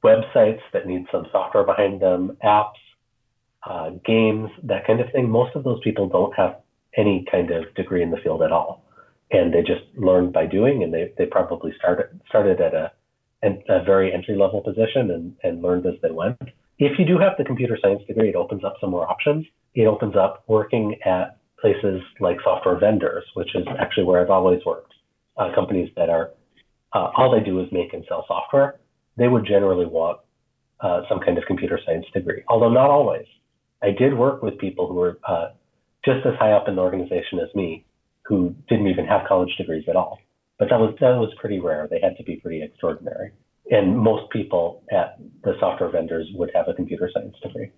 websites 0.04 0.60
that 0.72 0.86
need 0.86 1.06
some 1.10 1.26
software 1.32 1.64
behind 1.64 2.00
them, 2.00 2.36
apps, 2.44 2.74
uh, 3.66 3.90
games, 4.04 4.50
that 4.62 4.86
kind 4.86 5.00
of 5.00 5.10
thing. 5.12 5.28
Most 5.28 5.56
of 5.56 5.64
those 5.64 5.80
people 5.82 6.08
don't 6.08 6.34
have 6.36 6.60
any 6.96 7.24
kind 7.30 7.50
of 7.50 7.74
degree 7.74 8.02
in 8.02 8.10
the 8.10 8.18
field 8.18 8.42
at 8.42 8.52
all. 8.52 8.84
and 9.30 9.52
they 9.52 9.62
just 9.62 9.82
learned 9.96 10.32
by 10.32 10.46
doing, 10.46 10.82
and 10.82 10.92
they, 10.92 11.12
they 11.18 11.26
probably 11.26 11.72
started 11.78 12.20
started 12.28 12.60
at 12.60 12.74
a, 12.74 12.92
a 13.68 13.82
very 13.84 14.12
entry 14.12 14.36
level 14.36 14.60
position 14.60 15.10
and, 15.10 15.36
and 15.42 15.62
learned 15.62 15.86
as 15.86 15.94
they 16.02 16.10
went. 16.10 16.38
If 16.78 16.98
you 16.98 17.04
do 17.04 17.18
have 17.18 17.32
the 17.38 17.44
computer 17.44 17.78
science 17.80 18.02
degree, 18.06 18.30
it 18.30 18.36
opens 18.36 18.64
up 18.64 18.74
some 18.80 18.90
more 18.90 19.08
options. 19.08 19.46
It 19.74 19.86
opens 19.86 20.16
up 20.16 20.44
working 20.48 20.96
at 21.04 21.38
places 21.60 22.02
like 22.20 22.36
software 22.42 22.78
vendors, 22.78 23.24
which 23.34 23.54
is 23.54 23.64
actually 23.78 24.04
where 24.04 24.20
I've 24.20 24.30
always 24.30 24.60
worked. 24.64 24.92
Uh, 25.36 25.54
companies 25.54 25.90
that 25.96 26.10
are 26.10 26.30
uh, 26.92 27.10
all 27.16 27.32
they 27.32 27.44
do 27.44 27.60
is 27.60 27.66
make 27.72 27.92
and 27.92 28.04
sell 28.08 28.24
software. 28.28 28.80
They 29.16 29.28
would 29.28 29.44
generally 29.46 29.86
want 29.86 30.20
uh, 30.80 31.02
some 31.08 31.20
kind 31.20 31.38
of 31.38 31.44
computer 31.46 31.78
science 31.84 32.06
degree, 32.12 32.42
although 32.48 32.70
not 32.70 32.90
always. 32.90 33.26
I 33.82 33.90
did 33.90 34.14
work 34.14 34.42
with 34.42 34.58
people 34.58 34.86
who 34.86 34.94
were 34.94 35.18
uh, 35.26 35.48
just 36.04 36.24
as 36.26 36.34
high 36.38 36.52
up 36.52 36.68
in 36.68 36.76
the 36.76 36.82
organization 36.82 37.38
as 37.40 37.54
me, 37.54 37.84
who 38.22 38.54
didn't 38.68 38.86
even 38.86 39.06
have 39.06 39.26
college 39.26 39.54
degrees 39.56 39.84
at 39.88 39.96
all. 39.96 40.18
But 40.58 40.68
that 40.70 40.78
was 40.78 40.94
that 41.00 41.16
was 41.16 41.32
pretty 41.40 41.60
rare. 41.60 41.88
They 41.90 42.00
had 42.00 42.16
to 42.16 42.22
be 42.22 42.36
pretty 42.36 42.62
extraordinary. 42.62 43.32
And 43.70 43.98
most 43.98 44.30
people 44.30 44.84
at 44.92 45.18
the 45.42 45.54
software 45.58 45.90
vendors 45.90 46.28
would 46.34 46.50
have 46.54 46.68
a 46.68 46.74
computer 46.74 47.10
science 47.12 47.34
degree. 47.42 47.70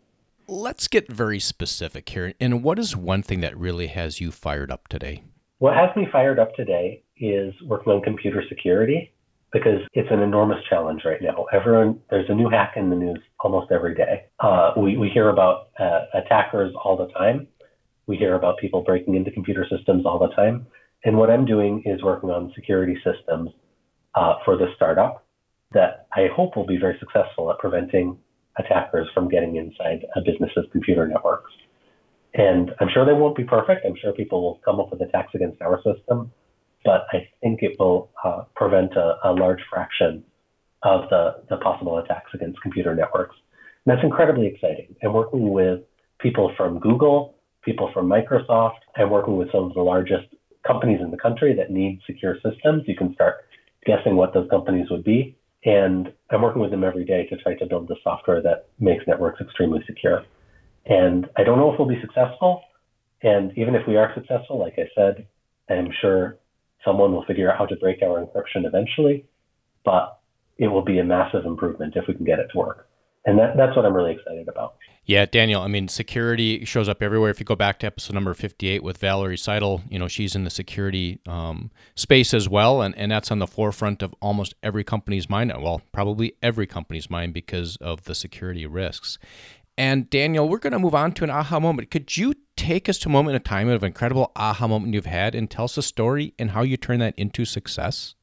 Let's 0.48 0.88
get 0.88 1.10
very 1.10 1.40
specific 1.40 2.08
here. 2.08 2.34
And 2.40 2.62
what 2.62 2.78
is 2.78 2.96
one 2.96 3.22
thing 3.22 3.40
that 3.40 3.56
really 3.56 3.88
has 3.88 4.20
you 4.20 4.30
fired 4.30 4.70
up 4.70 4.88
today? 4.88 5.22
What 5.58 5.74
has 5.74 5.94
me 5.96 6.06
fired 6.10 6.38
up 6.38 6.54
today 6.54 7.02
is 7.18 7.54
working 7.64 7.92
on 7.92 8.02
computer 8.02 8.44
security 8.48 9.12
because 9.52 9.80
it's 9.94 10.08
an 10.10 10.20
enormous 10.20 10.58
challenge 10.68 11.02
right 11.04 11.20
now. 11.22 11.46
Everyone, 11.52 11.98
there's 12.10 12.28
a 12.28 12.34
new 12.34 12.48
hack 12.48 12.74
in 12.76 12.90
the 12.90 12.96
news 12.96 13.18
almost 13.40 13.72
every 13.72 13.94
day. 13.94 14.26
Uh, 14.40 14.72
we, 14.76 14.96
we 14.96 15.08
hear 15.08 15.30
about 15.30 15.68
uh, 15.78 16.00
attackers 16.14 16.74
all 16.84 16.96
the 16.96 17.08
time. 17.12 17.46
We 18.06 18.16
hear 18.16 18.34
about 18.34 18.58
people 18.58 18.82
breaking 18.82 19.14
into 19.14 19.30
computer 19.30 19.66
systems 19.70 20.04
all 20.04 20.18
the 20.18 20.34
time. 20.34 20.66
And 21.06 21.16
what 21.16 21.30
I'm 21.30 21.44
doing 21.44 21.84
is 21.86 22.02
working 22.02 22.30
on 22.30 22.52
security 22.56 22.96
systems 22.96 23.50
uh, 24.16 24.34
for 24.44 24.56
the 24.56 24.66
startup 24.74 25.24
that 25.72 26.08
I 26.12 26.26
hope 26.34 26.56
will 26.56 26.66
be 26.66 26.78
very 26.78 26.98
successful 26.98 27.48
at 27.48 27.60
preventing 27.60 28.18
attackers 28.58 29.06
from 29.14 29.28
getting 29.28 29.54
inside 29.54 30.04
a 30.16 30.20
business's 30.20 30.64
computer 30.72 31.06
networks. 31.06 31.52
And 32.34 32.72
I'm 32.80 32.88
sure 32.92 33.06
they 33.06 33.12
won't 33.12 33.36
be 33.36 33.44
perfect. 33.44 33.86
I'm 33.86 33.94
sure 34.02 34.12
people 34.14 34.42
will 34.42 34.60
come 34.64 34.80
up 34.80 34.90
with 34.90 35.00
attacks 35.00 35.32
against 35.36 35.62
our 35.62 35.80
system, 35.82 36.32
but 36.84 37.06
I 37.12 37.28
think 37.40 37.62
it 37.62 37.76
will 37.78 38.10
uh, 38.24 38.42
prevent 38.56 38.94
a, 38.96 39.14
a, 39.24 39.32
large 39.32 39.60
fraction 39.70 40.24
of 40.82 41.08
the, 41.08 41.36
the 41.48 41.58
possible 41.58 41.98
attacks 41.98 42.32
against 42.34 42.60
computer 42.62 42.96
networks. 42.96 43.36
And 43.84 43.94
that's 43.96 44.04
incredibly 44.04 44.48
exciting. 44.48 44.96
I'm 45.04 45.12
working 45.12 45.52
with 45.52 45.82
people 46.18 46.52
from 46.56 46.80
Google, 46.80 47.36
people 47.62 47.90
from 47.94 48.08
Microsoft. 48.08 48.80
I'm 48.96 49.10
working 49.10 49.36
with 49.36 49.52
some 49.52 49.64
of 49.64 49.74
the 49.74 49.82
largest 49.82 50.26
companies 50.66 51.00
in 51.00 51.10
the 51.10 51.16
country 51.16 51.54
that 51.56 51.70
need 51.70 52.00
secure 52.06 52.36
systems. 52.36 52.84
You 52.86 52.96
can 52.96 53.14
start 53.14 53.36
guessing 53.84 54.16
what 54.16 54.34
those 54.34 54.48
companies 54.50 54.88
would 54.90 55.04
be. 55.04 55.36
And 55.64 56.12
I'm 56.30 56.42
working 56.42 56.62
with 56.62 56.70
them 56.70 56.84
every 56.84 57.04
day 57.04 57.26
to 57.26 57.36
try 57.36 57.54
to 57.54 57.66
build 57.66 57.88
the 57.88 57.96
software 58.02 58.42
that 58.42 58.68
makes 58.78 59.04
networks 59.06 59.40
extremely 59.40 59.80
secure. 59.86 60.22
And 60.86 61.26
I 61.36 61.42
don't 61.42 61.58
know 61.58 61.72
if 61.72 61.78
we'll 61.78 61.88
be 61.88 62.00
successful. 62.00 62.62
And 63.22 63.56
even 63.56 63.74
if 63.74 63.86
we 63.88 63.96
are 63.96 64.12
successful, 64.14 64.58
like 64.58 64.74
I 64.78 64.88
said, 64.94 65.26
I'm 65.68 65.88
sure 66.00 66.38
someone 66.84 67.12
will 67.12 67.24
figure 67.24 67.50
out 67.50 67.58
how 67.58 67.66
to 67.66 67.76
break 67.76 68.02
our 68.02 68.24
encryption 68.24 68.64
eventually, 68.64 69.26
but 69.84 70.20
it 70.58 70.68
will 70.68 70.84
be 70.84 70.98
a 70.98 71.04
massive 71.04 71.44
improvement 71.44 71.94
if 71.96 72.04
we 72.06 72.14
can 72.14 72.24
get 72.24 72.38
it 72.38 72.48
to 72.52 72.58
work. 72.58 72.88
And 73.24 73.38
that, 73.38 73.56
that's 73.56 73.74
what 73.74 73.84
I'm 73.84 73.94
really 73.94 74.12
excited 74.12 74.48
about. 74.48 74.76
Yeah, 75.06 75.24
Daniel, 75.24 75.62
I 75.62 75.68
mean, 75.68 75.86
security 75.86 76.64
shows 76.64 76.88
up 76.88 77.00
everywhere. 77.00 77.30
If 77.30 77.38
you 77.38 77.46
go 77.46 77.54
back 77.54 77.78
to 77.78 77.86
episode 77.86 78.14
number 78.14 78.34
58 78.34 78.82
with 78.82 78.98
Valerie 78.98 79.38
Seidel, 79.38 79.82
you 79.88 80.00
know, 80.00 80.08
she's 80.08 80.34
in 80.34 80.42
the 80.42 80.50
security 80.50 81.20
um, 81.28 81.70
space 81.94 82.34
as 82.34 82.48
well. 82.48 82.82
And, 82.82 82.92
and 82.98 83.12
that's 83.12 83.30
on 83.30 83.38
the 83.38 83.46
forefront 83.46 84.02
of 84.02 84.12
almost 84.20 84.54
every 84.64 84.82
company's 84.82 85.30
mind. 85.30 85.52
Well, 85.62 85.80
probably 85.92 86.34
every 86.42 86.66
company's 86.66 87.08
mind 87.08 87.34
because 87.34 87.76
of 87.76 88.02
the 88.02 88.16
security 88.16 88.66
risks. 88.66 89.16
And 89.78 90.10
Daniel, 90.10 90.48
we're 90.48 90.58
going 90.58 90.72
to 90.72 90.78
move 90.80 90.94
on 90.94 91.12
to 91.12 91.24
an 91.24 91.30
aha 91.30 91.60
moment. 91.60 91.92
Could 91.92 92.16
you 92.16 92.34
take 92.56 92.88
us 92.88 92.98
to 92.98 93.08
a 93.08 93.12
moment 93.12 93.36
in 93.36 93.42
time 93.42 93.68
of 93.68 93.84
incredible 93.84 94.32
aha 94.34 94.66
moment 94.66 94.92
you've 94.92 95.06
had 95.06 95.36
and 95.36 95.48
tell 95.48 95.66
us 95.66 95.78
a 95.78 95.82
story 95.82 96.34
and 96.36 96.50
how 96.50 96.62
you 96.62 96.76
turn 96.76 96.98
that 96.98 97.14
into 97.16 97.44
success? 97.44 98.16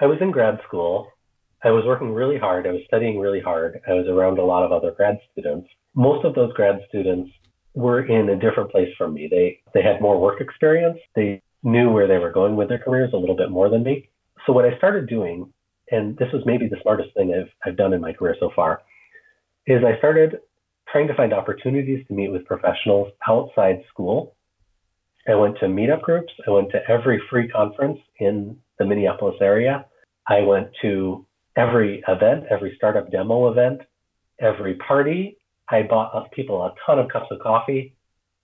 I 0.00 0.06
was 0.06 0.16
in 0.22 0.30
grad 0.30 0.58
school. 0.66 1.08
I 1.62 1.70
was 1.70 1.84
working 1.84 2.14
really 2.14 2.38
hard. 2.38 2.66
I 2.66 2.70
was 2.70 2.80
studying 2.86 3.18
really 3.18 3.40
hard. 3.40 3.82
I 3.86 3.92
was 3.92 4.06
around 4.06 4.38
a 4.38 4.44
lot 4.44 4.64
of 4.64 4.72
other 4.72 4.92
grad 4.92 5.18
students 5.32 5.68
most 5.94 6.24
of 6.24 6.34
those 6.34 6.52
grad 6.52 6.80
students 6.88 7.30
were 7.74 8.04
in 8.04 8.28
a 8.28 8.36
different 8.36 8.70
place 8.70 8.88
from 8.96 9.14
me. 9.14 9.28
They 9.30 9.60
they 9.72 9.82
had 9.82 10.00
more 10.00 10.20
work 10.20 10.40
experience. 10.40 10.98
They 11.14 11.42
knew 11.62 11.90
where 11.90 12.06
they 12.06 12.18
were 12.18 12.32
going 12.32 12.56
with 12.56 12.68
their 12.68 12.78
careers 12.78 13.10
a 13.12 13.16
little 13.16 13.36
bit 13.36 13.50
more 13.50 13.68
than 13.68 13.82
me. 13.82 14.08
So 14.46 14.52
what 14.52 14.64
I 14.64 14.76
started 14.76 15.08
doing, 15.08 15.52
and 15.90 16.16
this 16.18 16.28
was 16.32 16.42
maybe 16.44 16.68
the 16.68 16.76
smartest 16.82 17.14
thing 17.14 17.34
I've 17.34 17.50
I've 17.64 17.76
done 17.76 17.92
in 17.92 18.00
my 18.00 18.12
career 18.12 18.36
so 18.38 18.50
far, 18.54 18.82
is 19.66 19.82
I 19.84 19.98
started 19.98 20.38
trying 20.90 21.08
to 21.08 21.14
find 21.14 21.32
opportunities 21.32 22.06
to 22.06 22.14
meet 22.14 22.30
with 22.30 22.44
professionals 22.44 23.12
outside 23.28 23.82
school. 23.88 24.36
I 25.26 25.34
went 25.34 25.58
to 25.60 25.66
meetup 25.66 26.02
groups. 26.02 26.32
I 26.46 26.50
went 26.50 26.70
to 26.72 26.80
every 26.88 27.20
free 27.30 27.48
conference 27.48 27.98
in 28.18 28.58
the 28.78 28.84
Minneapolis 28.84 29.36
area. 29.40 29.86
I 30.28 30.40
went 30.42 30.68
to 30.82 31.26
every 31.56 32.02
event, 32.08 32.44
every 32.50 32.74
startup 32.76 33.10
demo 33.10 33.50
event, 33.50 33.80
every 34.40 34.74
party, 34.74 35.38
I 35.68 35.82
bought 35.82 36.30
people 36.32 36.62
a 36.62 36.74
ton 36.84 36.98
of 36.98 37.08
cups 37.08 37.26
of 37.30 37.40
coffee. 37.40 37.94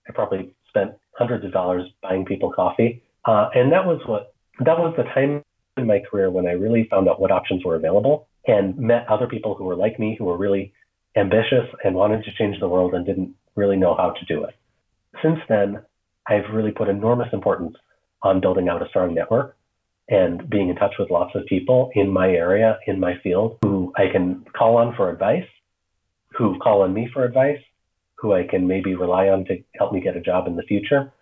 I 0.07 0.13
probably 0.13 0.53
spent 0.67 0.91
hundreds 1.17 1.45
of 1.45 1.51
dollars 1.51 1.87
buying 2.01 2.25
people 2.25 2.51
coffee. 2.51 3.03
Uh, 3.25 3.49
and 3.53 3.71
that 3.71 3.85
was 3.85 4.01
what 4.05 4.33
that 4.59 4.77
was 4.77 4.93
the 4.97 5.03
time 5.03 5.43
in 5.77 5.87
my 5.87 5.99
career 5.99 6.31
when 6.31 6.47
I 6.47 6.51
really 6.51 6.87
found 6.89 7.07
out 7.07 7.19
what 7.19 7.31
options 7.31 7.63
were 7.63 7.75
available 7.75 8.27
and 8.47 8.77
met 8.77 9.07
other 9.07 9.27
people 9.27 9.55
who 9.55 9.63
were 9.65 9.75
like 9.75 9.99
me, 9.99 10.15
who 10.17 10.25
were 10.25 10.37
really 10.37 10.73
ambitious 11.15 11.67
and 11.83 11.95
wanted 11.95 12.23
to 12.23 12.31
change 12.33 12.59
the 12.59 12.67
world 12.67 12.93
and 12.93 13.05
didn't 13.05 13.35
really 13.55 13.77
know 13.77 13.95
how 13.95 14.11
to 14.11 14.25
do 14.25 14.43
it. 14.43 14.55
Since 15.21 15.39
then, 15.47 15.81
I've 16.27 16.53
really 16.53 16.71
put 16.71 16.87
enormous 16.87 17.29
importance 17.33 17.75
on 18.23 18.41
building 18.41 18.69
out 18.69 18.81
a 18.81 18.89
strong 18.89 19.13
network 19.13 19.57
and 20.09 20.49
being 20.49 20.69
in 20.69 20.75
touch 20.75 20.93
with 20.97 21.09
lots 21.09 21.35
of 21.35 21.45
people 21.45 21.91
in 21.95 22.09
my 22.09 22.29
area, 22.29 22.79
in 22.87 22.99
my 22.99 23.13
field, 23.23 23.57
who 23.61 23.93
I 23.95 24.07
can 24.11 24.45
call 24.57 24.77
on 24.77 24.95
for 24.95 25.09
advice 25.09 25.47
who 26.41 26.57
call 26.59 26.81
on 26.81 26.93
me 26.93 27.09
for 27.13 27.23
advice, 27.23 27.59
who 28.15 28.33
I 28.33 28.43
can 28.43 28.67
maybe 28.67 28.95
rely 28.95 29.29
on 29.29 29.45
to 29.45 29.63
help 29.75 29.93
me 29.93 30.01
get 30.01 30.17
a 30.17 30.21
job 30.21 30.47
in 30.47 30.55
the 30.55 30.63
future. 30.63 31.13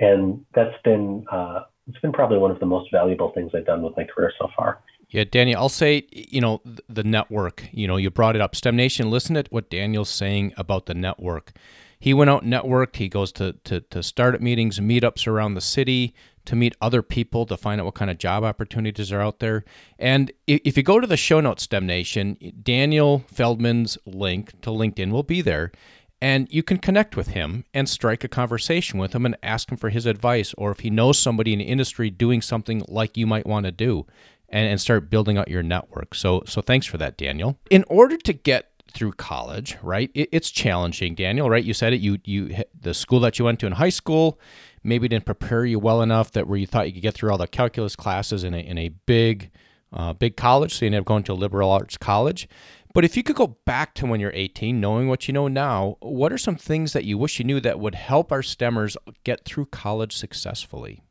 And 0.00 0.44
that's 0.54 0.80
been 0.84 1.24
uh, 1.30 1.64
it's 1.88 1.98
been 1.98 2.12
probably 2.12 2.38
one 2.38 2.50
of 2.50 2.60
the 2.60 2.66
most 2.66 2.90
valuable 2.92 3.32
things 3.32 3.52
I've 3.54 3.66
done 3.66 3.82
with 3.82 3.96
my 3.96 4.04
career 4.04 4.32
so 4.38 4.48
far. 4.56 4.80
Yeah, 5.10 5.24
Daniel, 5.24 5.58
I'll 5.58 5.70
say, 5.70 6.06
you 6.12 6.40
know, 6.40 6.60
the 6.86 7.02
network, 7.02 7.66
you 7.72 7.88
know, 7.88 7.96
you 7.96 8.10
brought 8.10 8.36
it 8.36 8.42
up. 8.42 8.54
STEM 8.54 8.76
Nation, 8.76 9.10
listen 9.10 9.34
to 9.36 9.44
what 9.48 9.70
Daniel's 9.70 10.10
saying 10.10 10.52
about 10.58 10.84
the 10.84 10.92
network. 10.94 11.52
He 11.98 12.14
went 12.14 12.30
out 12.30 12.42
and 12.42 12.52
networked. 12.52 12.96
He 12.96 13.08
goes 13.08 13.32
to, 13.32 13.54
to, 13.64 13.80
to 13.80 14.02
startup 14.02 14.40
meetings, 14.40 14.78
meetups 14.78 15.26
around 15.26 15.54
the 15.54 15.60
city, 15.60 16.14
to 16.44 16.56
meet 16.56 16.76
other 16.80 17.02
people 17.02 17.44
to 17.46 17.56
find 17.56 17.80
out 17.80 17.84
what 17.84 17.94
kind 17.94 18.10
of 18.10 18.18
job 18.18 18.44
opportunities 18.44 19.12
are 19.12 19.20
out 19.20 19.38
there. 19.40 19.64
And 19.98 20.32
if 20.46 20.76
you 20.76 20.82
go 20.82 21.00
to 21.00 21.06
the 21.06 21.16
show 21.16 21.40
notes, 21.40 21.64
STEM 21.64 21.86
Nation, 21.86 22.38
Daniel 22.62 23.24
Feldman's 23.26 23.98
link 24.06 24.58
to 24.62 24.70
LinkedIn 24.70 25.10
will 25.10 25.22
be 25.22 25.42
there. 25.42 25.72
And 26.20 26.48
you 26.50 26.62
can 26.62 26.78
connect 26.78 27.16
with 27.16 27.28
him 27.28 27.64
and 27.72 27.88
strike 27.88 28.24
a 28.24 28.28
conversation 28.28 28.98
with 28.98 29.14
him 29.14 29.24
and 29.24 29.36
ask 29.42 29.70
him 29.70 29.76
for 29.76 29.90
his 29.90 30.06
advice, 30.06 30.52
or 30.58 30.72
if 30.72 30.80
he 30.80 30.90
knows 30.90 31.18
somebody 31.18 31.52
in 31.52 31.60
the 31.60 31.66
industry 31.66 32.10
doing 32.10 32.42
something 32.42 32.82
like 32.88 33.16
you 33.16 33.26
might 33.26 33.46
want 33.46 33.66
to 33.66 33.72
do, 33.72 34.06
and, 34.48 34.68
and 34.68 34.80
start 34.80 35.10
building 35.10 35.36
out 35.36 35.48
your 35.48 35.62
network. 35.62 36.14
So, 36.14 36.42
so 36.46 36.60
thanks 36.60 36.86
for 36.86 36.96
that, 36.98 37.16
Daniel. 37.18 37.58
In 37.70 37.84
order 37.88 38.16
to 38.16 38.32
get 38.32 38.77
through 38.90 39.12
college, 39.12 39.76
right? 39.82 40.10
It, 40.14 40.28
it's 40.32 40.50
challenging, 40.50 41.14
Daniel. 41.14 41.48
Right? 41.50 41.64
You 41.64 41.74
said 41.74 41.92
it. 41.92 42.00
You 42.00 42.18
you 42.24 42.54
the 42.78 42.94
school 42.94 43.20
that 43.20 43.38
you 43.38 43.44
went 43.44 43.60
to 43.60 43.66
in 43.66 43.72
high 43.72 43.88
school 43.88 44.38
maybe 44.82 45.08
didn't 45.08 45.26
prepare 45.26 45.64
you 45.64 45.78
well 45.78 46.02
enough 46.02 46.32
that 46.32 46.46
where 46.46 46.58
you 46.58 46.66
thought 46.66 46.86
you 46.86 46.92
could 46.92 47.02
get 47.02 47.14
through 47.14 47.30
all 47.30 47.38
the 47.38 47.48
calculus 47.48 47.96
classes 47.96 48.44
in 48.44 48.54
a 48.54 48.58
in 48.58 48.78
a 48.78 48.88
big 48.88 49.50
uh, 49.92 50.12
big 50.12 50.36
college, 50.36 50.74
so 50.74 50.84
you 50.84 50.88
ended 50.88 51.00
up 51.00 51.06
going 51.06 51.22
to 51.24 51.32
a 51.32 51.34
liberal 51.34 51.70
arts 51.70 51.96
college. 51.96 52.48
But 52.94 53.04
if 53.04 53.16
you 53.16 53.22
could 53.22 53.36
go 53.36 53.58
back 53.64 53.94
to 53.94 54.06
when 54.06 54.18
you're 54.18 54.32
18, 54.34 54.80
knowing 54.80 55.08
what 55.08 55.28
you 55.28 55.34
know 55.34 55.46
now, 55.48 55.96
what 56.00 56.32
are 56.32 56.38
some 56.38 56.56
things 56.56 56.94
that 56.94 57.04
you 57.04 57.16
wish 57.18 57.38
you 57.38 57.44
knew 57.44 57.60
that 57.60 57.78
would 57.78 57.94
help 57.94 58.32
our 58.32 58.40
STEMers 58.40 58.96
get 59.24 59.44
through 59.44 59.66
college 59.66 60.16
successfully? 60.16 61.02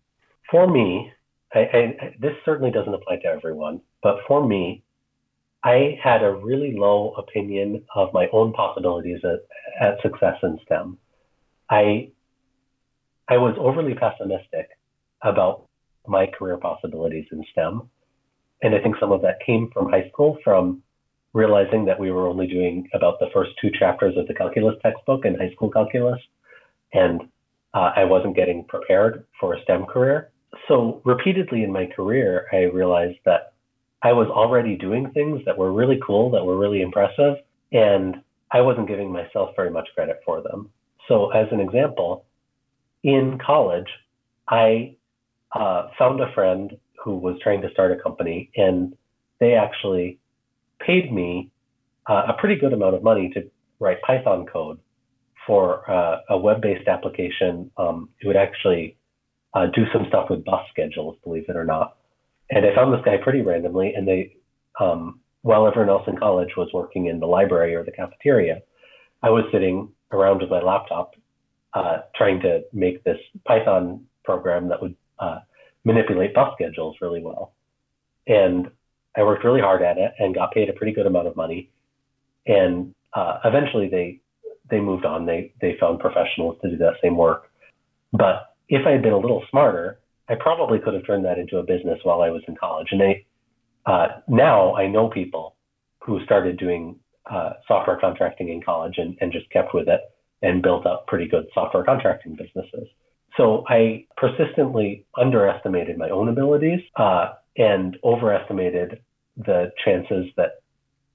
For 0.51 0.67
me, 0.67 1.11
I, 1.53 1.59
I, 1.59 2.15
this 2.19 2.33
certainly 2.43 2.71
doesn't 2.71 2.93
apply 2.93 3.17
to 3.17 3.27
everyone, 3.27 3.81
but 4.03 4.17
for 4.27 4.45
me, 4.45 4.83
I 5.67 5.99
had 6.01 6.23
a 6.23 6.31
really 6.31 6.77
low 6.77 7.13
opinion 7.17 7.83
of 7.93 8.13
my 8.13 8.27
own 8.31 8.53
possibilities 8.53 9.19
at, 9.25 9.41
at 9.81 10.01
success 10.01 10.37
in 10.41 10.57
STEM. 10.63 10.97
I 11.69 12.09
I 13.27 13.35
was 13.35 13.53
overly 13.59 13.93
pessimistic 13.93 14.69
about 15.23 15.65
my 16.07 16.27
career 16.27 16.55
possibilities 16.55 17.25
in 17.33 17.43
STEM, 17.51 17.81
and 18.63 18.75
I 18.75 18.79
think 18.81 18.95
some 18.97 19.11
of 19.11 19.21
that 19.23 19.45
came 19.45 19.69
from 19.73 19.89
high 19.89 20.07
school, 20.07 20.37
from 20.41 20.81
realizing 21.33 21.83
that 21.83 21.99
we 21.99 22.11
were 22.11 22.29
only 22.29 22.47
doing 22.47 22.87
about 22.93 23.19
the 23.19 23.29
first 23.33 23.51
two 23.61 23.69
chapters 23.77 24.15
of 24.15 24.25
the 24.27 24.33
calculus 24.33 24.75
textbook 24.81 25.25
in 25.25 25.35
high 25.35 25.51
school 25.51 25.69
calculus, 25.69 26.21
and 26.93 27.23
uh, 27.73 27.91
I 27.93 28.05
wasn't 28.05 28.37
getting 28.37 28.63
prepared 28.63 29.25
for 29.37 29.53
a 29.53 29.61
STEM 29.63 29.85
career. 29.87 30.31
so 30.69 31.01
repeatedly 31.03 31.65
in 31.65 31.73
my 31.73 31.87
career, 31.87 32.47
I 32.53 32.73
realized 32.81 33.19
that 33.25 33.51
I 34.03 34.13
was 34.13 34.27
already 34.27 34.75
doing 34.75 35.11
things 35.11 35.41
that 35.45 35.57
were 35.57 35.71
really 35.71 35.99
cool, 36.05 36.29
that 36.31 36.45
were 36.45 36.57
really 36.57 36.81
impressive, 36.81 37.37
and 37.71 38.21
I 38.51 38.61
wasn't 38.61 38.87
giving 38.87 39.11
myself 39.11 39.55
very 39.55 39.71
much 39.71 39.89
credit 39.95 40.19
for 40.25 40.41
them. 40.41 40.69
So, 41.07 41.31
as 41.31 41.47
an 41.51 41.59
example, 41.59 42.25
in 43.03 43.39
college, 43.43 43.87
I 44.47 44.95
uh, 45.53 45.89
found 45.97 46.21
a 46.21 46.31
friend 46.33 46.77
who 47.03 47.17
was 47.17 47.37
trying 47.41 47.61
to 47.61 47.71
start 47.71 47.91
a 47.91 48.01
company, 48.01 48.51
and 48.55 48.95
they 49.39 49.53
actually 49.53 50.19
paid 50.79 51.11
me 51.11 51.51
uh, 52.07 52.23
a 52.29 52.33
pretty 52.33 52.55
good 52.55 52.73
amount 52.73 52.95
of 52.95 53.03
money 53.03 53.29
to 53.33 53.49
write 53.79 54.01
Python 54.01 54.45
code 54.45 54.79
for 55.45 55.89
uh, 55.89 56.19
a 56.29 56.37
web-based 56.37 56.87
application. 56.87 57.71
Um, 57.77 58.09
it 58.21 58.27
would 58.27 58.35
actually 58.35 58.97
uh, 59.53 59.67
do 59.67 59.85
some 59.93 60.05
stuff 60.07 60.29
with 60.29 60.43
bus 60.43 60.65
schedules, 60.71 61.17
believe 61.23 61.45
it 61.47 61.55
or 61.55 61.65
not. 61.65 61.96
And 62.49 62.65
I 62.65 62.73
found 62.75 62.93
this 62.93 63.01
guy 63.03 63.17
pretty 63.17 63.41
randomly, 63.41 63.93
and 63.93 64.07
they, 64.07 64.35
um, 64.79 65.19
while 65.41 65.67
everyone 65.67 65.89
else 65.89 66.07
in 66.07 66.17
college 66.17 66.55
was 66.55 66.69
working 66.73 67.07
in 67.07 67.19
the 67.19 67.25
library 67.25 67.75
or 67.75 67.83
the 67.83 67.91
cafeteria, 67.91 68.61
I 69.21 69.29
was 69.29 69.43
sitting 69.51 69.89
around 70.11 70.41
with 70.41 70.49
my 70.49 70.61
laptop 70.61 71.15
uh, 71.73 71.99
trying 72.15 72.39
to 72.41 72.61
make 72.73 73.03
this 73.03 73.17
Python 73.45 74.05
program 74.23 74.69
that 74.69 74.81
would 74.81 74.95
uh, 75.19 75.39
manipulate 75.83 76.33
bus 76.33 76.53
schedules 76.55 76.95
really 77.01 77.21
well. 77.21 77.53
And 78.27 78.71
I 79.15 79.23
worked 79.23 79.43
really 79.43 79.61
hard 79.61 79.81
at 79.81 79.97
it 79.97 80.13
and 80.19 80.35
got 80.35 80.53
paid 80.53 80.69
a 80.69 80.73
pretty 80.73 80.93
good 80.93 81.05
amount 81.05 81.27
of 81.27 81.35
money. 81.35 81.69
And 82.45 82.93
uh, 83.13 83.39
eventually 83.43 83.89
they 83.89 84.21
they 84.69 84.79
moved 84.79 85.05
on. 85.05 85.25
They 85.25 85.53
they 85.61 85.77
found 85.79 85.99
professionals 85.99 86.57
to 86.61 86.69
do 86.69 86.77
that 86.77 86.95
same 87.01 87.17
work. 87.17 87.51
But 88.11 88.55
if 88.69 88.85
I 88.85 88.91
had 88.91 89.01
been 89.01 89.13
a 89.13 89.17
little 89.17 89.43
smarter, 89.49 89.99
I 90.29 90.35
probably 90.35 90.79
could 90.79 90.93
have 90.93 91.05
turned 91.05 91.25
that 91.25 91.37
into 91.37 91.57
a 91.57 91.63
business 91.63 91.99
while 92.03 92.21
I 92.21 92.29
was 92.29 92.41
in 92.47 92.55
college. 92.55 92.89
And 92.91 93.01
I, 93.01 93.25
uh, 93.85 94.07
now 94.27 94.75
I 94.75 94.87
know 94.87 95.09
people 95.09 95.55
who 96.01 96.23
started 96.25 96.57
doing 96.57 96.99
uh, 97.29 97.53
software 97.67 97.97
contracting 97.97 98.49
in 98.49 98.61
college 98.61 98.95
and, 98.97 99.17
and 99.21 99.31
just 99.31 99.49
kept 99.49 99.73
with 99.73 99.87
it 99.87 100.01
and 100.41 100.61
built 100.61 100.85
up 100.85 101.07
pretty 101.07 101.27
good 101.27 101.45
software 101.53 101.83
contracting 101.83 102.35
businesses. 102.35 102.87
So 103.35 103.63
I 103.67 104.05
persistently 104.15 105.05
underestimated 105.17 105.97
my 105.97 106.09
own 106.09 106.29
abilities 106.29 106.79
uh, 106.95 107.33
and 107.57 107.97
overestimated 108.03 109.01
the 109.37 109.71
chances 109.83 110.25
that 110.37 110.61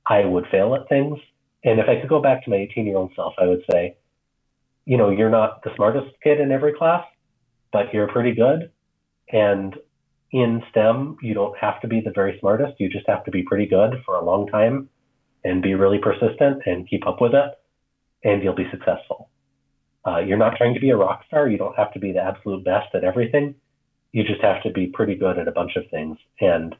I 0.06 0.24
would 0.24 0.46
fail 0.50 0.74
at 0.74 0.88
things. 0.88 1.18
And 1.64 1.80
if 1.80 1.88
I 1.88 2.00
could 2.00 2.08
go 2.08 2.20
back 2.20 2.44
to 2.44 2.50
my 2.50 2.56
18 2.56 2.86
year 2.86 2.96
old 2.96 3.12
self, 3.16 3.34
I 3.38 3.46
would 3.46 3.62
say, 3.70 3.96
you 4.84 4.96
know, 4.96 5.10
you're 5.10 5.30
not 5.30 5.62
the 5.62 5.74
smartest 5.76 6.14
kid 6.22 6.40
in 6.40 6.50
every 6.50 6.72
class, 6.72 7.04
but 7.72 7.92
you're 7.92 8.08
pretty 8.08 8.34
good. 8.34 8.70
And 9.32 9.74
in 10.30 10.62
STEM, 10.70 11.18
you 11.22 11.34
don't 11.34 11.56
have 11.58 11.80
to 11.80 11.88
be 11.88 12.00
the 12.00 12.12
very 12.14 12.38
smartest. 12.40 12.78
You 12.78 12.88
just 12.88 13.06
have 13.08 13.24
to 13.24 13.30
be 13.30 13.42
pretty 13.42 13.66
good 13.66 14.02
for 14.04 14.14
a 14.16 14.24
long 14.24 14.46
time 14.46 14.88
and 15.44 15.62
be 15.62 15.74
really 15.74 15.98
persistent 15.98 16.62
and 16.66 16.88
keep 16.88 17.06
up 17.06 17.20
with 17.20 17.34
it, 17.34 17.50
and 18.24 18.42
you'll 18.42 18.54
be 18.54 18.70
successful. 18.70 19.28
Uh, 20.06 20.18
you're 20.18 20.38
not 20.38 20.56
trying 20.56 20.74
to 20.74 20.80
be 20.80 20.90
a 20.90 20.96
rock 20.96 21.22
star. 21.26 21.48
You 21.48 21.58
don't 21.58 21.76
have 21.76 21.92
to 21.92 21.98
be 21.98 22.12
the 22.12 22.22
absolute 22.22 22.64
best 22.64 22.94
at 22.94 23.04
everything. 23.04 23.54
You 24.12 24.24
just 24.24 24.42
have 24.42 24.62
to 24.62 24.70
be 24.70 24.86
pretty 24.86 25.14
good 25.14 25.38
at 25.38 25.48
a 25.48 25.52
bunch 25.52 25.76
of 25.76 25.84
things, 25.90 26.18
and 26.40 26.74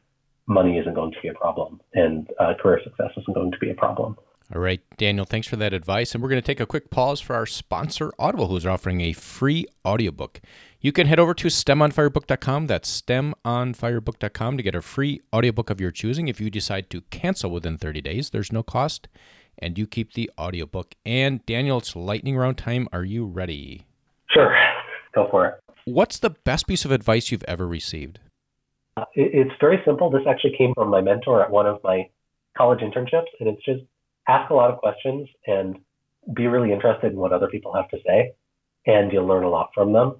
money 0.46 0.78
isn't 0.78 0.94
going 0.94 1.12
to 1.12 1.20
be 1.22 1.28
a 1.28 1.34
problem, 1.34 1.80
and 1.94 2.28
uh, 2.38 2.54
career 2.60 2.80
success 2.82 3.10
isn't 3.16 3.34
going 3.34 3.52
to 3.52 3.58
be 3.58 3.70
a 3.70 3.74
problem. 3.74 4.16
All 4.54 4.60
right, 4.60 4.82
Daniel, 4.98 5.24
thanks 5.24 5.46
for 5.46 5.56
that 5.56 5.72
advice. 5.72 6.12
And 6.12 6.22
we're 6.22 6.28
going 6.28 6.42
to 6.42 6.46
take 6.46 6.60
a 6.60 6.66
quick 6.66 6.90
pause 6.90 7.20
for 7.20 7.34
our 7.34 7.46
sponsor, 7.46 8.12
Audible, 8.18 8.48
who's 8.48 8.66
offering 8.66 9.00
a 9.00 9.14
free 9.14 9.64
audiobook. 9.82 10.42
You 10.78 10.92
can 10.92 11.06
head 11.06 11.18
over 11.18 11.32
to 11.32 11.48
stemonfirebook.com. 11.48 12.66
That's 12.66 13.00
stemonfirebook.com 13.00 14.56
to 14.58 14.62
get 14.62 14.74
a 14.74 14.82
free 14.82 15.22
audiobook 15.32 15.70
of 15.70 15.80
your 15.80 15.90
choosing. 15.90 16.28
If 16.28 16.38
you 16.38 16.50
decide 16.50 16.90
to 16.90 17.00
cancel 17.02 17.50
within 17.50 17.78
30 17.78 18.02
days, 18.02 18.28
there's 18.28 18.52
no 18.52 18.62
cost, 18.62 19.08
and 19.58 19.78
you 19.78 19.86
keep 19.86 20.12
the 20.12 20.30
audiobook. 20.38 20.96
And 21.06 21.44
Daniel, 21.46 21.78
it's 21.78 21.96
lightning 21.96 22.36
round 22.36 22.58
time. 22.58 22.88
Are 22.92 23.04
you 23.04 23.24
ready? 23.24 23.86
Sure. 24.28 24.54
Go 25.14 25.28
for 25.30 25.46
it. 25.46 25.54
What's 25.86 26.18
the 26.18 26.30
best 26.30 26.66
piece 26.66 26.84
of 26.84 26.90
advice 26.90 27.30
you've 27.30 27.44
ever 27.48 27.66
received? 27.66 28.18
Uh, 28.98 29.04
it's 29.14 29.54
very 29.60 29.80
simple. 29.86 30.10
This 30.10 30.26
actually 30.28 30.56
came 30.58 30.74
from 30.74 30.90
my 30.90 31.00
mentor 31.00 31.42
at 31.42 31.50
one 31.50 31.66
of 31.66 31.80
my 31.82 32.10
college 32.54 32.80
internships, 32.80 33.28
and 33.40 33.48
it's 33.48 33.64
just 33.64 33.80
ask 34.28 34.50
a 34.50 34.54
lot 34.54 34.70
of 34.70 34.78
questions 34.78 35.28
and 35.46 35.78
be 36.34 36.46
really 36.46 36.72
interested 36.72 37.12
in 37.12 37.18
what 37.18 37.32
other 37.32 37.48
people 37.48 37.74
have 37.74 37.88
to 37.88 37.98
say, 38.06 38.32
and 38.86 39.12
you'll 39.12 39.26
learn 39.26 39.44
a 39.44 39.48
lot 39.50 39.70
from 39.74 39.92
them. 39.92 40.16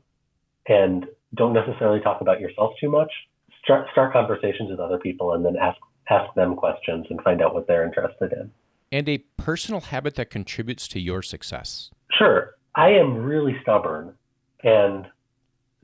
And 0.67 1.07
don't 1.35 1.53
necessarily 1.53 2.01
talk 2.01 2.21
about 2.21 2.41
yourself 2.41 2.73
too 2.81 2.91
much. 2.91 3.11
Start, 3.65 3.87
start 3.93 4.13
conversations 4.13 4.71
with 4.71 4.81
other 4.81 4.99
people, 4.99 5.35
and 5.35 5.45
then 5.45 5.57
ask 5.57 5.79
ask 6.11 6.35
them 6.35 6.57
questions 6.57 7.07
and 7.11 7.23
find 7.23 7.41
out 7.41 7.55
what 7.55 7.67
they're 7.69 7.85
interested 7.85 8.33
in. 8.33 8.51
And 8.91 9.09
a 9.09 9.19
personal 9.37 9.81
habit 9.81 10.17
that 10.17 10.31
contributes 10.31 10.89
to 10.89 11.01
your 11.01 11.23
success. 11.23 11.91
Sure, 12.19 12.57
I 12.75 12.91
am 12.91 13.17
really 13.17 13.57
stubborn, 13.63 14.15
and 14.63 15.07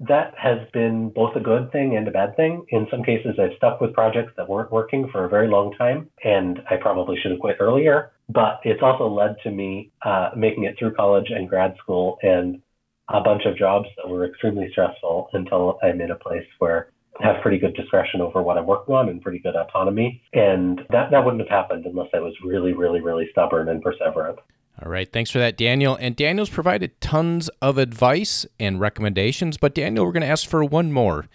that 0.00 0.34
has 0.36 0.58
been 0.72 1.10
both 1.10 1.34
a 1.34 1.40
good 1.40 1.72
thing 1.72 1.96
and 1.96 2.06
a 2.06 2.10
bad 2.10 2.36
thing. 2.36 2.64
In 2.68 2.86
some 2.90 3.02
cases, 3.02 3.36
I've 3.38 3.56
stuck 3.56 3.80
with 3.80 3.92
projects 3.92 4.32
that 4.36 4.48
weren't 4.48 4.70
working 4.70 5.08
for 5.10 5.24
a 5.24 5.28
very 5.28 5.48
long 5.48 5.74
time, 5.76 6.08
and 6.22 6.60
I 6.70 6.76
probably 6.76 7.16
should 7.20 7.32
have 7.32 7.40
quit 7.40 7.56
earlier. 7.58 8.12
But 8.28 8.60
it's 8.64 8.82
also 8.82 9.08
led 9.08 9.36
to 9.42 9.50
me 9.50 9.90
uh, 10.02 10.30
making 10.36 10.64
it 10.64 10.76
through 10.78 10.94
college 10.94 11.30
and 11.30 11.48
grad 11.48 11.74
school 11.82 12.18
and 12.22 12.60
a 13.08 13.20
bunch 13.20 13.42
of 13.46 13.56
jobs 13.56 13.88
that 13.96 14.08
were 14.08 14.26
extremely 14.26 14.68
stressful 14.70 15.30
until 15.32 15.78
I'm 15.82 16.00
in 16.00 16.10
a 16.10 16.16
place 16.16 16.46
where 16.58 16.90
I 17.20 17.26
have 17.26 17.42
pretty 17.42 17.58
good 17.58 17.74
discretion 17.74 18.20
over 18.20 18.42
what 18.42 18.58
I'm 18.58 18.66
working 18.66 18.94
on 18.94 19.08
and 19.08 19.20
pretty 19.20 19.40
good 19.40 19.56
autonomy. 19.56 20.22
And 20.32 20.82
that, 20.90 21.10
that 21.10 21.24
wouldn't 21.24 21.40
have 21.40 21.48
happened 21.48 21.86
unless 21.86 22.08
I 22.14 22.20
was 22.20 22.34
really, 22.44 22.74
really, 22.74 23.00
really 23.00 23.28
stubborn 23.32 23.68
and 23.68 23.82
perseverant. 23.82 24.36
All 24.82 24.90
right. 24.90 25.10
Thanks 25.12 25.30
for 25.30 25.38
that, 25.38 25.56
Daniel. 25.56 25.96
And 26.00 26.14
Daniel's 26.14 26.50
provided 26.50 27.00
tons 27.00 27.48
of 27.60 27.78
advice 27.78 28.46
and 28.60 28.78
recommendations, 28.78 29.56
but 29.56 29.74
Daniel, 29.74 30.04
we're 30.04 30.12
going 30.12 30.22
to 30.22 30.28
ask 30.28 30.48
for 30.48 30.64
one 30.64 30.92
more. 30.92 31.26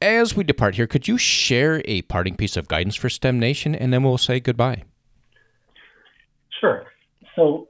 As 0.00 0.34
we 0.34 0.42
depart 0.42 0.76
here, 0.76 0.86
could 0.86 1.06
you 1.06 1.18
share 1.18 1.82
a 1.84 2.02
parting 2.02 2.34
piece 2.34 2.56
of 2.56 2.68
guidance 2.68 2.96
for 2.96 3.08
STEM 3.08 3.38
Nation 3.38 3.74
and 3.74 3.92
then 3.92 4.02
we'll 4.02 4.18
say 4.18 4.40
goodbye? 4.40 4.84
Sure. 6.60 6.84
So, 7.36 7.68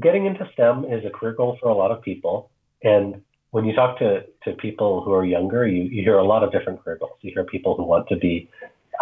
getting 0.00 0.26
into 0.26 0.48
STEM 0.52 0.84
is 0.84 1.04
a 1.04 1.10
career 1.10 1.32
goal 1.32 1.56
for 1.60 1.68
a 1.68 1.74
lot 1.74 1.90
of 1.90 2.02
people. 2.02 2.50
And 2.82 3.22
when 3.50 3.64
you 3.64 3.74
talk 3.74 3.98
to, 4.00 4.24
to 4.44 4.52
people 4.52 5.02
who 5.02 5.12
are 5.12 5.24
younger, 5.24 5.66
you, 5.66 5.84
you 5.84 6.02
hear 6.02 6.18
a 6.18 6.24
lot 6.24 6.44
of 6.44 6.52
different 6.52 6.84
career 6.84 6.98
goals. 6.98 7.18
You 7.22 7.32
hear 7.34 7.44
people 7.44 7.74
who 7.74 7.84
want 7.84 8.06
to 8.08 8.16
be 8.16 8.50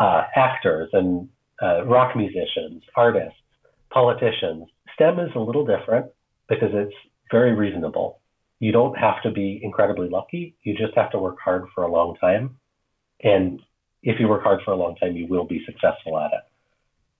uh, 0.01 0.23
actors 0.37 0.88
and 0.92 1.29
uh, 1.61 1.85
rock 1.85 2.16
musicians, 2.16 2.83
artists, 2.97 3.38
politicians, 3.90 4.68
STEM 4.94 5.18
is 5.18 5.30
a 5.35 5.40
little 5.40 5.66
different 5.66 6.07
because 6.48 6.70
it's 6.72 6.94
very 7.30 7.54
reasonable. 7.54 8.20
You 8.61 8.72
don't 8.72 8.96
have 8.96 9.22
to 9.22 9.30
be 9.30 9.61
incredibly 9.62 10.09
lucky. 10.09 10.57
You 10.62 10.74
just 10.76 10.94
have 10.96 11.11
to 11.12 11.18
work 11.18 11.38
hard 11.44 11.66
for 11.74 11.85
a 11.85 11.92
long 11.92 12.16
time. 12.20 12.57
And 13.22 13.61
if 14.02 14.20
you 14.20 14.28
work 14.28 14.42
hard 14.42 14.61
for 14.64 14.72
a 14.72 14.76
long 14.76 14.96
time, 14.96 15.16
you 15.16 15.26
will 15.26 15.44
be 15.44 15.62
successful 15.66 16.18
at 16.18 16.30
it. 16.33 16.42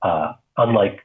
Uh, 0.03 0.33
unlike 0.57 1.01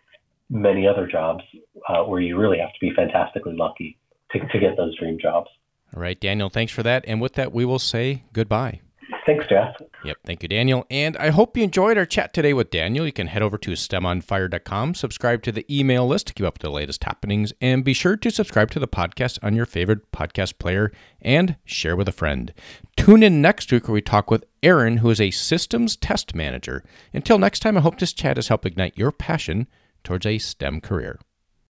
many 0.50 0.88
other 0.88 1.08
jobs 1.08 1.44
uh, 1.88 2.04
where 2.04 2.20
you 2.20 2.38
really 2.38 2.60
have 2.60 2.74
to 2.74 2.80
be 2.82 2.92
fantastically 2.96 3.56
lucky 3.56 3.98
to, 4.32 4.40
to 4.40 4.60
get 4.60 4.76
those 4.78 4.98
dream 4.98 5.18
jobs. 5.22 5.50
All 5.96 6.02
right, 6.02 6.20
Daniel, 6.20 6.50
thanks 6.50 6.72
for 6.72 6.84
that. 6.84 7.04
And 7.08 7.20
with 7.22 7.34
that, 7.34 7.52
we 7.52 7.66
will 7.66 7.80
say 7.80 8.24
goodbye. 8.34 8.82
Thanks, 9.30 9.46
Jeff. 9.48 9.76
Yep. 10.04 10.18
Thank 10.26 10.42
you, 10.42 10.50
Daniel. 10.50 10.88
And 10.90 11.16
I 11.18 11.30
hope 11.30 11.56
you 11.56 11.64
enjoyed 11.64 12.00
our 12.00 12.06
chat 12.08 12.34
today 12.34 12.52
with 12.52 12.72
Daniel. 12.72 13.06
You 13.06 13.12
can 13.12 13.28
head 13.28 13.44
over 13.44 13.60
to 13.60 13.72
stemonfire.com, 13.74 14.96
subscribe 14.96 15.44
to 15.44 15.52
the 15.52 15.68
email 15.70 16.08
list 16.08 16.26
to 16.28 16.34
keep 16.34 16.48
up 16.48 16.56
with 16.56 16.64
the 16.64 16.72
latest 16.72 17.04
happenings, 17.04 17.54
and 17.62 17.84
be 17.84 17.94
sure 17.94 18.18
to 18.18 18.32
subscribe 18.32 18.72
to 18.72 18.80
the 18.80 18.88
podcast 18.88 19.38
on 19.44 19.56
your 19.56 19.68
favorite 19.68 20.12
podcast 20.12 20.58
player 20.58 20.92
and 21.22 21.58
share 21.64 21.96
with 21.96 22.08
a 22.08 22.12
friend. 22.12 22.56
Tune 22.98 23.22
in 23.22 23.40
next 23.40 23.72
week 23.72 23.88
where 23.88 23.94
we 23.94 24.02
talk 24.02 24.32
with 24.32 24.46
Aaron, 24.64 24.98
who 24.98 25.12
is 25.12 25.22
a 25.22 25.30
systems 25.30 25.96
test 25.96 26.34
manager. 26.34 26.84
Until 27.14 27.38
next 27.38 27.60
time, 27.60 27.78
I 27.78 27.82
hope 27.82 28.00
this 28.00 28.14
chat 28.14 28.38
has 28.38 28.48
helped 28.48 28.66
ignite 28.66 28.98
your 28.98 29.12
passion 29.12 29.68
towards 30.04 30.26
a 30.26 30.40
STEM 30.40 30.82
career. 30.82 31.20